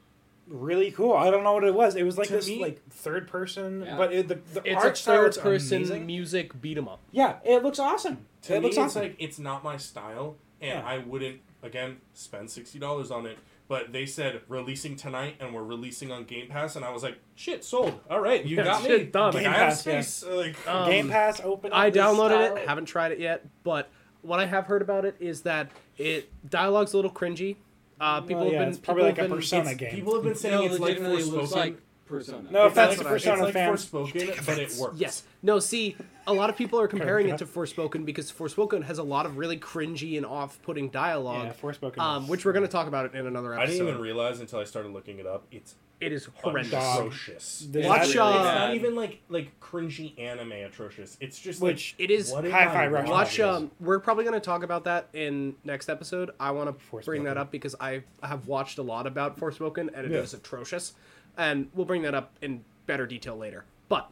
[0.49, 1.13] really cool.
[1.15, 1.97] I don't know what it was.
[1.97, 3.97] It was like To this, me- like third person, Yeah.
[3.97, 6.07] but it, the, the It's art a style third-person amazing.
[6.07, 7.01] music beat 'em up.
[7.13, 8.27] Yeah, it looks awesome.
[8.43, 9.03] To it me, looks it's awesome.
[9.03, 10.87] like it's not my style, and Yeah.
[10.87, 13.39] I wouldn't again spend sixty dollars on it.
[13.69, 17.19] But they said releasing tonight, and we're releasing on Game Pass, and I was like,
[17.35, 18.01] "Shit, sold!
[18.09, 19.05] All right, you Yeah, got me.
[19.05, 19.35] done.
[19.35, 20.01] Like, Game I have Pass, yeah.
[20.01, 20.25] space.
[20.25, 21.71] Uh, Like, Um, game Pass open.
[21.75, 22.57] I downloaded style.
[22.57, 23.91] it, haven't tried it yet, but
[24.23, 27.57] what I have heard about it is that it dialogue's a little cringy.
[28.01, 29.91] Uh, people Well, have yeah, been it's probably people like a have been- Persona game.
[29.95, 31.57] People have been saying no, it's like legitimately looks Forspoken.
[31.57, 31.77] like
[32.07, 32.51] Persona.
[32.51, 33.85] No It's offense like- to Persona it's like fans.
[33.87, 34.99] Forspoken, but it works.
[34.99, 35.23] Yes.
[35.43, 35.97] No, see,
[36.27, 39.37] a lot of people are comparing it to Forspoken because Forspoken has a lot of
[39.37, 41.99] really cringy and off-putting dialogue, Yeah, Forspoken.
[41.99, 43.63] um, is- which we're going to talk about it in another episode.
[43.63, 45.45] I didn't even realize until I started looking it up.
[45.51, 46.73] It's it is horrendous.
[46.73, 47.67] Atrocious.
[47.71, 51.17] This Watch, it's, uh, it's not even like like cringy anime atrocious.
[51.21, 53.09] It's just Which It is like, what am Hi-Fi I Rush.
[53.09, 53.41] Watch.
[53.41, 56.31] Um, we're probably going to talk about that in next episode.
[56.39, 57.05] I want to Forspoken.
[57.05, 60.39] bring that up because I have watched a lot about Forspoken and it is Yeah.
[60.39, 60.95] atrocious,
[61.37, 63.65] and we'll bring that up in better detail later.
[63.89, 64.11] But,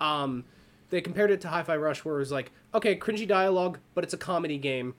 [0.00, 0.44] um,
[0.90, 4.12] they compared it to Hi-Fi Rush, where it was like, okay, cringy dialogue, but it's
[4.14, 4.94] a comedy game,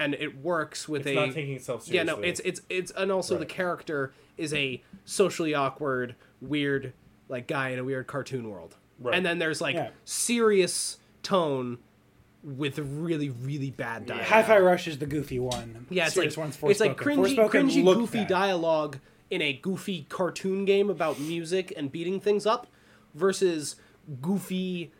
[0.00, 1.96] and it works with It's a not taking itself seriously.
[1.96, 6.92] yeah, no, it's it's it's and also the character is a socially awkward, weird
[7.28, 8.76] like guy in a weird cartoon world.
[8.98, 9.14] Right.
[9.14, 9.90] And then there's like Yeah.
[10.04, 11.78] serious tone
[12.42, 14.26] with really really bad dialogue.
[14.26, 15.86] Hi-Fi Rush is the goofy one.
[15.90, 18.28] Yeah, it's Serious like one's it's like cringy, cringy, goofy bad.
[18.28, 18.98] dialogue
[19.30, 22.66] in a goofy cartoon game about music and beating things up,
[23.14, 23.76] versus
[24.20, 24.90] goofy,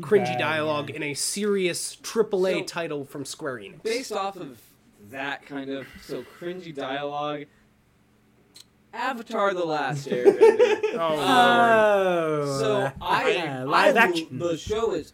[0.00, 0.96] cringy Bad, dialogue yeah.
[0.96, 3.82] in a serious AAA So- title from Square Enix.
[3.82, 4.60] Based off of
[5.10, 7.44] that kind of so cringy dialogue,
[8.92, 10.94] Avatar: The Last Airbender.
[10.94, 12.58] oh, Oh.
[12.60, 14.38] So I, I live action.
[14.38, 15.12] The show is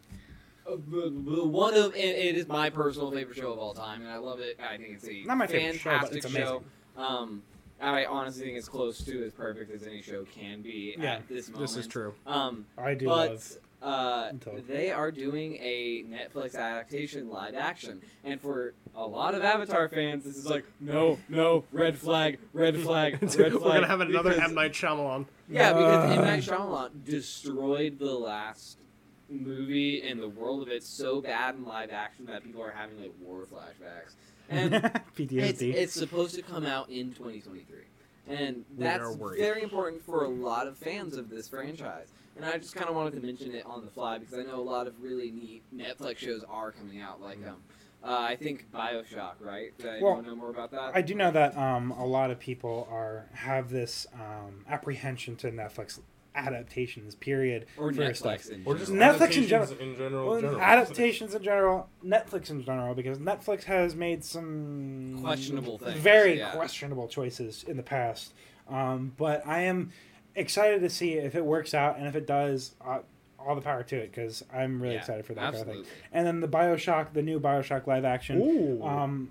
[0.66, 4.10] uh, the- the one of it is my personal favorite show of all time, and
[4.10, 4.58] I love it.
[4.62, 6.62] I think it's a Not my favorite show, but fantastic it's show.
[6.96, 7.42] Um,
[7.80, 11.28] I honestly think it's close to as perfect as any show can be Yeah, at
[11.28, 11.68] this moment.
[11.68, 12.14] this is true.
[12.26, 13.52] Um, I do but love.
[13.82, 14.30] Uh,
[14.68, 20.24] they are doing a Netflix adaptation live action, and for a lot of Avatar fans,
[20.24, 23.52] this is like no, no, red flag, red flag, red flag.
[23.54, 25.26] We're gonna have another because- M Night Shyamalan.
[25.48, 26.24] yeah, because M Uh.
[26.24, 28.78] Night Shyamalan destroyed the last
[29.28, 33.00] movie and the world of it so bad in live action that people are having
[33.00, 34.14] like war flashbacks,
[34.48, 34.74] and
[35.18, 37.78] it's, it's supposed to come out in 2023,
[38.28, 42.08] and that's very important for a lot of fans of this franchise.
[42.36, 44.58] And I just kind of wanted to mention it on the fly because I know
[44.58, 47.20] a lot of really neat Netflix shows are coming out.
[47.20, 47.56] Like, um,
[48.02, 49.72] uh, I think Bioshock, right?
[49.84, 50.92] Uh, Well, you know more about that?
[50.94, 55.50] I do know that um, a lot of people are have this um, apprehension to
[55.52, 56.00] Netflix
[56.34, 57.14] adaptations.
[57.14, 57.66] Period.
[57.76, 58.32] or for stuff.
[58.40, 59.12] Netflix in or just general.
[59.18, 60.26] Netflix in adaptations general- in general.
[60.30, 60.60] Well, general.
[60.60, 66.52] adaptations in general, Netflix in general, because Netflix has made some Questionable things, very yeah.
[66.52, 68.32] questionable choices in the past.
[68.68, 69.90] Um, but I am
[70.34, 73.00] excited to see if it works out, and if it does, uh,
[73.38, 75.84] all the power to it, because I'm really Yeah, excited for that kind of Absolutely.
[75.84, 75.92] thing.
[76.12, 78.40] And then the Bioshock, the new Bioshock live action.
[78.40, 78.84] Ooh.
[78.84, 79.30] Um,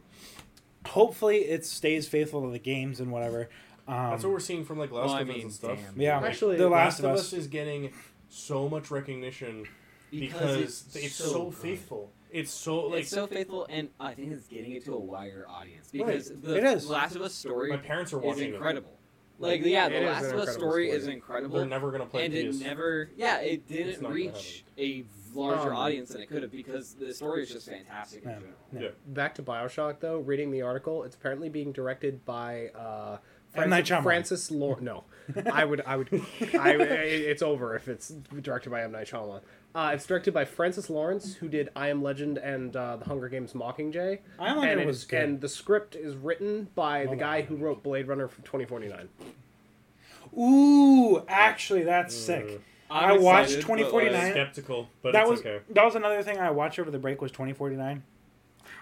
[0.85, 3.49] hopefully, it stays faithful to the games and whatever.
[3.87, 5.79] Um, That's what we're seeing from like Last Well, I of Us mean, and stuff.
[5.93, 6.01] damn.
[6.01, 7.19] yeah, Actually, The Last, Last of of Us.
[7.21, 7.93] Us is getting
[8.29, 9.65] so much recognition
[10.11, 11.55] because, it's, so, good.
[11.55, 12.11] faithful.
[12.31, 15.45] It's so like it's so faithful, and I think it's getting it to a wider
[15.49, 16.41] audience because Right.
[16.43, 16.87] the It is.
[16.89, 18.53] Last of Us story my parents are is watching it.
[18.53, 18.97] incredible.
[19.41, 20.89] Like, yeah, the Last of Us story, story.
[20.89, 22.61] is incredible, They're never gonna play and PS.
[22.61, 26.93] it never, yeah, it didn't reach a larger Um, audience than it could have because
[26.93, 28.35] the story is just fantastic in Yeah.
[28.35, 28.53] general.
[28.73, 28.79] Yeah.
[28.81, 28.89] Yeah.
[29.07, 33.17] Back to Bioshock though, reading the article, it's apparently being directed by uh,
[33.53, 34.03] Francis, Shyamalan.
[34.03, 34.81] Francis Lawrence.
[34.83, 35.03] No,
[35.51, 36.09] I would, I would,
[36.53, 39.41] I, it's over if it's directed by M Night Shyamalan.
[39.73, 43.29] Uh, it's directed by Francis Lawrence, who did I Am Legend and uh, The Hunger
[43.29, 44.19] Games: Mockingjay.
[44.39, 45.21] I Am Legend and was good.
[45.21, 49.07] And the script is written by the guy I who wrote Blade Runner from 2049.
[50.37, 52.61] Ooh, actually, that's sick.
[52.89, 54.23] I I'm watched excited, but, 2049.
[54.23, 55.59] like, skeptical, but that it's was okay.
[55.69, 58.03] that was another thing I watched over the break was 2049.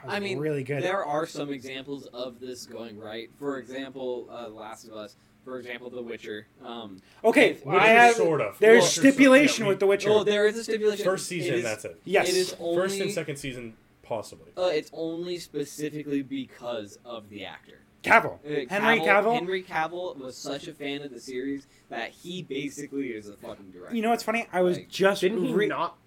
[0.03, 0.81] Was I mean, really good.
[0.81, 3.29] There are some examples of this going right.
[3.37, 5.15] For example, uh, Last of Us.
[5.43, 6.47] For example, The Witcher.
[6.63, 8.59] Um, Okay, Witcher I have sort of.
[8.59, 10.09] there's Witcher sort of, stipulation with The Witcher.
[10.09, 11.05] well, there is a stipulation.
[11.05, 11.99] First season, It is- that's it.
[12.05, 14.51] yes, It is only, First and second season, possibly.
[14.57, 17.79] Uh, it's only specifically because of the actor.
[18.03, 19.33] Cavill, Uh, Henry Cavill.
[19.33, 23.71] Henry Cavill was such a fan of the series that he basically is a fucking
[23.71, 23.95] director.
[23.95, 24.47] You know what's funny?
[24.53, 25.97] I was Like, just Didn't he re- not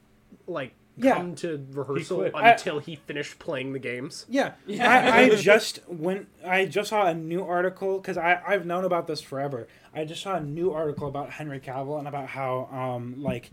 [0.47, 1.15] like Yeah.
[1.15, 2.33] come to rehearsal quit.
[2.35, 4.27] until he finished playing the games?
[4.29, 4.91] Yeah, Yeah.
[4.91, 6.29] I, I just went.
[6.47, 9.69] I just saw a new article because I I've known about this forever.
[9.95, 13.51] I just saw a new article about Henry Cavill and about how um like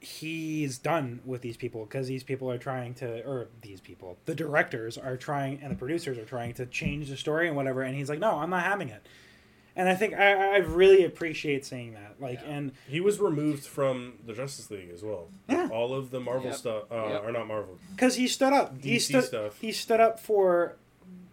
[0.00, 4.34] he's done with these people because these people are trying to or these people the
[4.36, 7.96] directors are trying and the producers are trying to change the story and whatever and
[7.96, 9.04] he's like no i'm not having it
[9.76, 12.50] and i think i i really appreciate seeing that like Yeah.
[12.54, 15.28] and He was removed from the Justice League as well.
[15.48, 15.68] Yeah.
[15.70, 16.54] All of the Marvel Yep.
[16.54, 17.24] stuff, uh, Yep.
[17.26, 17.78] or not Marvel.
[17.94, 19.60] because he stood up he DC stood stuff.
[19.60, 20.76] he stood up for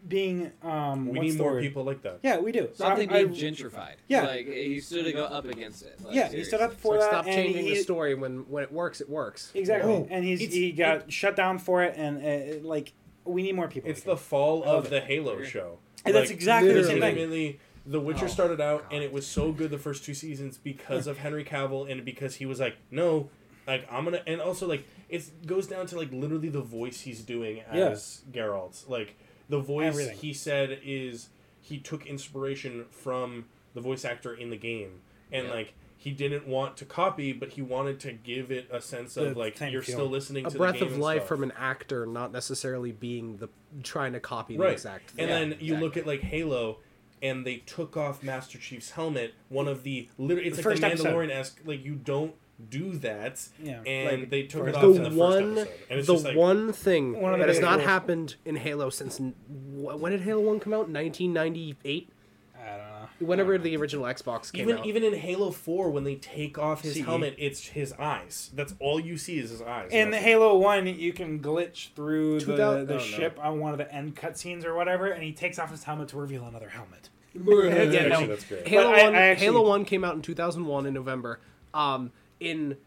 [0.05, 1.63] being um We need more word?
[1.63, 2.19] people like that.
[2.23, 3.95] yeah we do Something I- I- being gentrified.
[4.09, 4.23] Yeah.
[4.27, 5.97] Like, he stood to go up against it.
[6.03, 6.81] Like, yeah he stood up seriously.
[6.81, 9.51] for Like, that stop and changing he, the story when when it works, it works.
[9.55, 12.91] exactly Oh, and he's he got shut down for it and uh, like
[13.23, 14.89] we need more people It's like the fall love of it.
[14.89, 15.79] the Halo show.
[16.05, 17.59] And that's exactly the same thing.
[17.85, 18.93] Legitimately, The Witcher Oh, started out God.
[18.95, 22.35] and it was so good the first two seasons because of Henry Cavill and because
[22.35, 23.29] he was like, no,
[23.67, 27.21] like I'm gonna, and also like it goes down to like literally the voice he's
[27.21, 27.89] doing Yeah.
[27.89, 28.87] as Geralt.
[28.89, 29.15] Like
[29.49, 30.17] the voice Everything.
[30.17, 31.29] he said is
[31.61, 35.53] he took inspiration from the voice actor in the game and Yeah.
[35.53, 39.33] like he didn't want to copy, but he wanted to give it a sense of
[39.35, 39.95] The like you're feel.
[39.95, 41.27] still listening A to breath the game of and life stuff.
[41.29, 43.47] from an actor, not necessarily being the
[43.83, 45.23] trying to copy the exact thing.
[45.23, 45.79] And Yeah, then you exactly.
[45.79, 46.79] look at like Halo,
[47.23, 49.33] and they took off Master Chief's helmet.
[49.49, 50.87] One of the literally, it's The like the.
[50.87, 51.59] Mandalorian esque.
[51.65, 52.35] Like you don't
[52.69, 53.81] do that, Yeah.
[53.85, 55.85] and Like, they took it off the in the one, first episode.
[55.89, 58.89] And it's the just like, one thing One that has not biggest- happened in Halo
[58.91, 59.19] since
[59.49, 60.87] when did Halo One come out?
[60.89, 62.09] 1998.
[62.55, 63.07] I don't know.
[63.27, 64.85] Whenever the original Xbox came even out.
[64.85, 67.01] even in Halo Four, when they take off his See.
[67.01, 68.51] helmet, it's his eyes.
[68.53, 69.89] That's all you see is his eyes.
[69.91, 70.27] In That's it.
[70.27, 73.03] Halo One, you can glitch through the, 2000 the oh, no.
[73.03, 76.09] ship on one of the end cutscenes or whatever, and he takes off his helmet
[76.09, 77.09] to reveal another helmet.
[77.35, 78.27] Yeah, no.
[78.27, 78.67] that's great.
[78.67, 79.15] Halo I- One.
[79.15, 81.39] I actually- Halo One came out in 2001 in November.
[81.73, 82.77] Um, in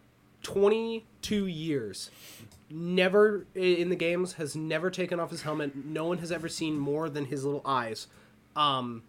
[0.43, 2.11] 22 years,
[2.71, 5.75] never in the games has never taken off his helmet.
[5.85, 8.07] No one has ever seen more than his little eyes.
[8.55, 9.03] Um,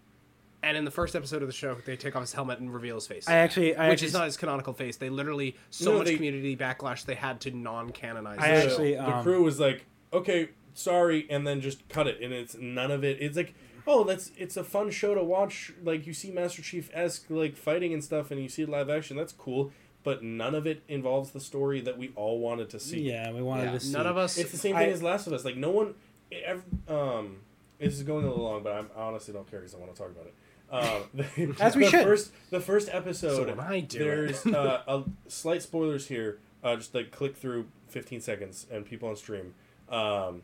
[0.63, 2.95] and in the first episode of the show, they take off his helmet and reveal
[2.95, 4.97] his face, I actually, I which actually, is not his canonical face.
[4.97, 8.39] They literally so No, much they- community backlash they had to non-canonize.
[8.39, 8.67] I the show.
[8.67, 12.55] actually, the um, crew was like, okay, sorry, and then just cut it, and it's
[12.55, 13.17] none of it.
[13.19, 13.53] It's like,
[13.85, 15.73] oh, that's it's a fun show to watch.
[15.83, 19.17] Like you see Master Chief esque like fighting and stuff, and you see live action.
[19.17, 19.71] That's cool,
[20.03, 23.01] but none of it involves the story that we all wanted to see.
[23.01, 23.71] Yeah, we wanted Yeah.
[23.73, 23.93] to see.
[23.93, 24.37] None of us.
[24.37, 25.43] It's the same I- thing as Last of Us.
[25.43, 25.95] Like no one,
[26.31, 27.37] ev um,
[27.79, 29.93] this is going a little long, but I'm, I honestly don't care because I want
[29.95, 30.33] to talk about it.
[30.69, 32.03] Um, the, As we the should.
[32.03, 33.35] First, the first episode.
[33.35, 36.39] So when I do there's uh, a slight spoilers here.
[36.63, 39.53] Uh, just like click through 15 seconds, and people on stream,
[39.89, 40.41] um,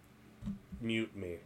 [0.84, 1.38] mute me.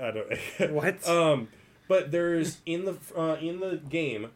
[0.00, 0.72] I don't.
[0.72, 1.06] What?
[1.08, 1.48] Um,
[1.88, 4.30] but there's in the uh, in the game,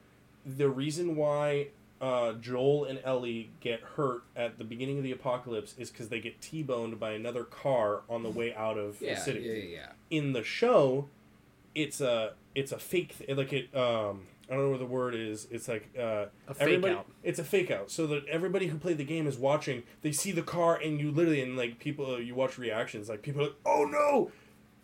[0.45, 1.69] the reason why
[2.01, 6.21] uh, Joel and Ellie get hurt at the beginning of the apocalypse is because they
[6.21, 9.41] get T-boned by another car on the way out of Yeah, the city.
[9.41, 9.87] yeah, yeah, yeah.
[10.11, 11.09] In the show,
[11.75, 15.15] it's a it's a fake th- like it um I don't know what the word
[15.15, 15.47] is.
[15.51, 16.95] It's like uh, A fake everybody.
[16.95, 17.07] out.
[17.23, 19.83] It's a fake out, so that everybody who played the game is watching.
[20.03, 23.09] They see the car, and you literally and like people, uh, you watch reactions.
[23.09, 24.31] Like people, are like, oh no,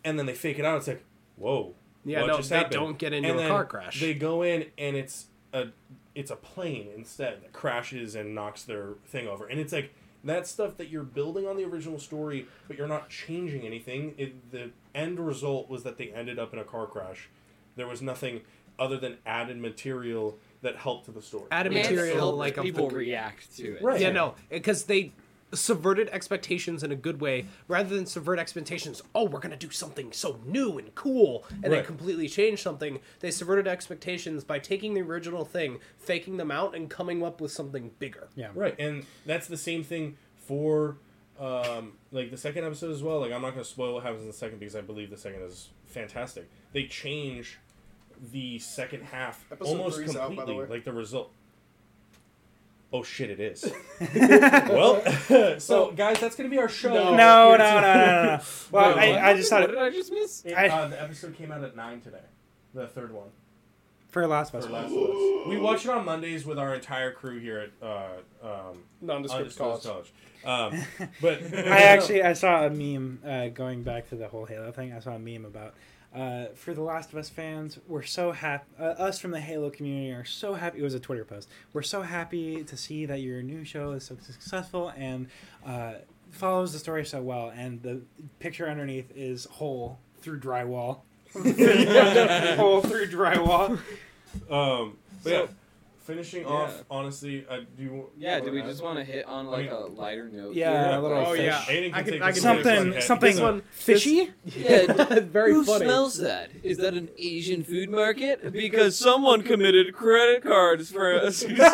[0.03, 0.77] and then they fake it out.
[0.77, 1.03] It's like,
[1.35, 2.73] whoa, Yeah, what no, just they happened?
[2.73, 3.99] don't get into And a car crash.
[3.99, 5.67] They go in, and it's a
[6.13, 9.93] it's a plane instead that crashes and knocks their thing over, and it's like
[10.23, 14.15] that stuff that you're building on the original story, but you're not changing anything.
[14.17, 17.29] It, the end result was that they ended up in a car crash.
[17.75, 18.41] There was nothing
[18.79, 21.45] other than added material that helped to the story.
[21.51, 23.81] Added And material help like people the, react to it.
[23.81, 24.01] Right.
[24.01, 25.13] Yeah, no, because they
[25.53, 29.01] subverted expectations in a good way rather than subvert expectations.
[29.13, 32.99] Oh, we're gonna do something so new and cool, and then completely change something.
[33.19, 37.51] They subverted expectations by taking the original thing, faking them out, and coming up with
[37.51, 38.27] something bigger.
[38.35, 38.49] yeah.
[38.53, 40.97] Right, and that's the same thing for
[41.39, 43.19] um, like the second episode as well.
[43.19, 45.17] Like I'm not going to spoil what happens in the second because I believe the
[45.17, 46.49] second is fantastic.
[46.73, 47.59] They change
[48.31, 50.69] the second half Episode almost three's out, by the completely, way.
[50.69, 51.31] like the result.
[52.93, 53.29] Oh shit!
[53.29, 53.65] It is.
[54.15, 55.01] well,
[55.59, 56.93] so guys, that's going to be our show.
[56.93, 58.23] No, no, no, no, no.
[58.37, 58.39] no.
[58.71, 60.45] Well, Wait, I, I just thought What it, did I just miss?
[60.45, 62.19] It- I- uh, the episode came out at nine today.
[62.73, 63.27] The third one.
[64.09, 65.47] for Last of For Last of Us.
[65.47, 68.07] We watch it on Mondays with our entire crew here at uh,
[68.43, 69.83] um, Nondescript college.
[69.83, 70.13] college.
[70.45, 70.81] Um,
[71.21, 74.93] but I actually I saw a meme uh, going back to the whole Halo thing.
[74.93, 75.73] I saw a meme about
[76.15, 77.77] uh, for the Last of Us fans.
[77.87, 78.63] We're so happy.
[78.79, 80.79] Uh, us from the Halo community are so happy.
[80.79, 81.49] It was a Twitter post.
[81.73, 85.27] We're so happy to see that your new show is so successful and
[85.65, 85.95] uh,
[86.31, 87.49] follows the story so well.
[87.55, 88.01] And the
[88.39, 91.01] picture underneath is hole through drywall.
[91.33, 93.77] hole through drywall.
[94.49, 95.47] Um, but So- yeah,
[96.05, 96.49] finishing Yeah.
[96.53, 98.09] off, honestly, I do.
[98.17, 100.55] Yeah, do we just want to hit on like a lighter note?
[100.55, 100.99] Yeah, here?
[100.99, 101.41] a little Oh, fish.
[101.43, 101.59] yeah.
[101.61, 104.31] Aiden can I can- take I can Something something one- fishy.
[104.45, 105.85] Yeah, Very Who funny.
[105.85, 106.51] smells that?
[106.63, 108.51] Is that an Asian food market?
[108.53, 111.71] Because someone committed credit cards for a subscribe.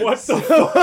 [0.00, 0.74] What the fuck?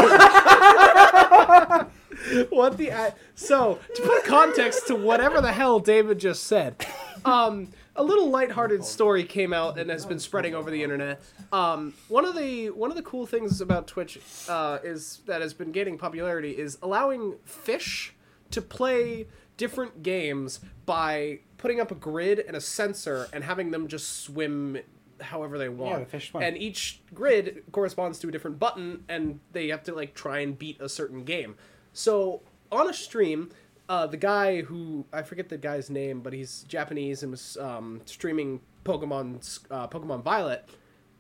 [2.50, 6.86] what the a- so to put context to whatever the hell David just said,
[7.26, 11.22] um, a little lighthearted story came out and has been spreading over the internet.
[11.52, 14.20] Um, one of the one of the cool things about Twitch
[14.50, 18.14] uh, is that has been gaining popularity is allowing fish
[18.52, 19.28] to play
[19.58, 24.78] different games by putting up a grid and a sensor and having them just swim
[25.22, 25.94] however they want.
[25.94, 26.44] Yeah, the fish swim.
[26.44, 30.58] And each grid corresponds to a different button, and they have to like try and
[30.58, 31.56] beat a certain game.
[31.94, 32.42] So
[32.72, 33.50] on a stream,
[33.90, 38.02] uh, the guy who I forget the guy's name, but he's Japanese and was um,
[38.06, 40.68] streaming Pokemon uh, Pokemon Violet,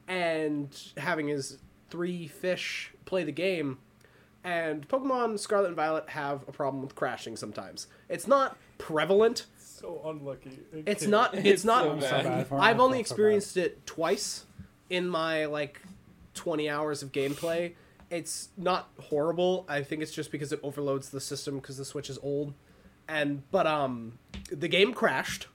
[0.07, 1.57] and having his
[1.89, 3.77] three fish play the game.
[4.43, 7.87] And Pokemon Scarlet and Violet have a problem with crashing sometimes.
[8.09, 9.45] It's not prevalent.
[9.57, 10.59] So unlucky.
[10.85, 11.33] It's not.
[11.33, 11.83] It's, It's not.
[11.83, 12.49] so bad.
[12.49, 12.59] bad.
[12.59, 14.45] I've only felt so experienced it twice
[14.89, 15.81] in my like
[16.35, 17.73] 20 hours of gameplay.
[18.09, 19.65] It's not horrible.
[19.67, 22.53] I think it's just because it overloads the system because the Switch is old.
[23.07, 24.19] And but um
[24.51, 25.47] the game crashed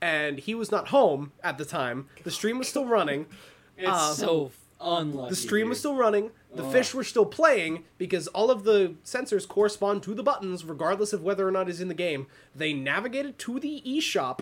[0.00, 2.08] and he was not home at the time.
[2.24, 3.26] The stream was still running.
[3.82, 5.30] It's Um, so Unlucky.
[5.30, 6.30] The stream was still running.
[6.54, 11.12] The fish were still playing because all of the sensors correspond to the buttons, regardless
[11.12, 12.26] of whether or not it's in the game.
[12.54, 14.40] They navigated to the eShop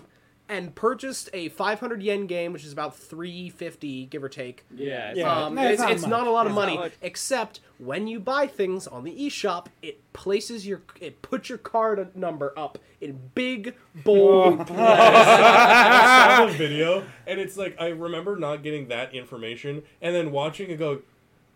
[0.49, 4.65] and purchased a 500 yen game, which is about 350, give or take.
[4.75, 5.13] Yeah.
[5.15, 5.45] Yeah.
[5.45, 6.91] Um, no, it's, it's not it's not a lot of It's money, much.
[7.01, 12.15] except when you buy things on the eShop, it places your it puts your card
[12.15, 14.59] number up in big bold.
[14.71, 20.31] I saw the video, and it's like I remember not getting that information, and then
[20.31, 21.01] watching and go,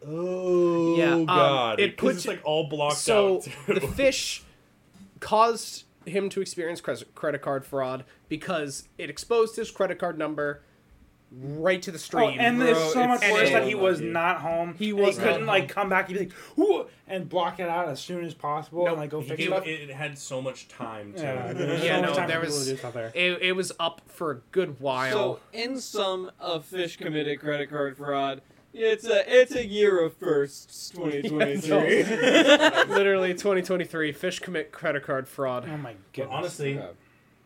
[0.05, 3.47] "Oh Yeah, um, god!" it 'Cause puts- it's like all blocked so out.
[3.67, 4.43] the fish
[5.19, 10.61] caused him to experience credit card fraud because it exposed his credit card number
[11.35, 12.37] right to the Oh, stream.
[12.39, 14.11] and bro, it's so much it's worse so that he was lucky.
[14.11, 14.75] not home.
[14.77, 16.07] He was he couldn't like come back.
[16.07, 19.19] He'd be like, "Ooh," and block it out as soon as possible and like go
[19.21, 19.65] fix it, stuff.
[19.65, 21.21] it had so much time to.
[21.23, 21.83] Yeah, it.
[21.83, 23.11] Yeah, so no, time there was- to do stuff there.
[23.15, 25.11] it, it was up for a good while.
[25.11, 28.41] So, in sum of fish committed credit card fraud,
[28.73, 32.03] it's a it's a year of firsts, 2023.
[32.93, 35.67] Literally 2023 fish commit credit card fraud.
[35.71, 36.33] Oh my But goodness.
[36.33, 36.79] honestly,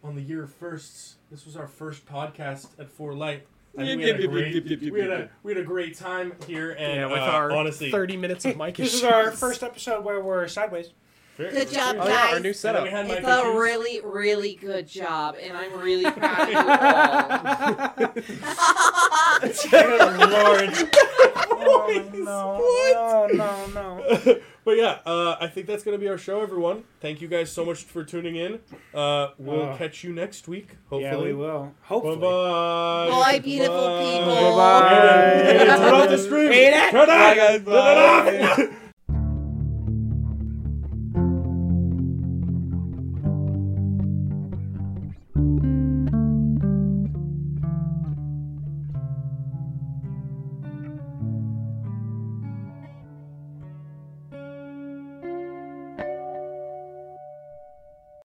[0.03, 3.45] on the year of firsts, this was our first podcast at For Light.
[3.77, 6.71] I think we, had a great, we, had a, we had a great time here,
[6.79, 10.03] and Yeah, with uh, our honestly, 30 minutes of mic this is our first episode
[10.03, 10.89] where we're sideways.
[11.35, 12.31] fair- Good job, fair- Oh yeah, our guys.
[12.31, 12.83] new And then setup.
[12.85, 13.55] we had It's mic a issues.
[13.55, 18.07] really, really good job, and I'm really proud of you all.
[20.17, 20.91] Good lord.
[21.89, 23.67] Oh, no, no, no,
[24.05, 24.39] no.
[24.65, 26.83] but yeah, uh, I think that's gonna be our show, everyone.
[26.99, 28.59] Thank you guys so much for tuning in.
[28.93, 30.71] Uh, we'll Uh, catch you next week.
[30.89, 31.03] Hopefully.
[31.03, 31.63] Yeah, we will.
[31.63, 32.15] Bye Hopefully.
[32.17, 33.07] bye.
[33.09, 34.55] Bye, beautiful people.
[34.57, 35.63] Bye.
[35.65, 36.51] Turn off the stream.
[36.51, 36.91] Hate it.
[36.91, 38.59] Turn it Bye, off.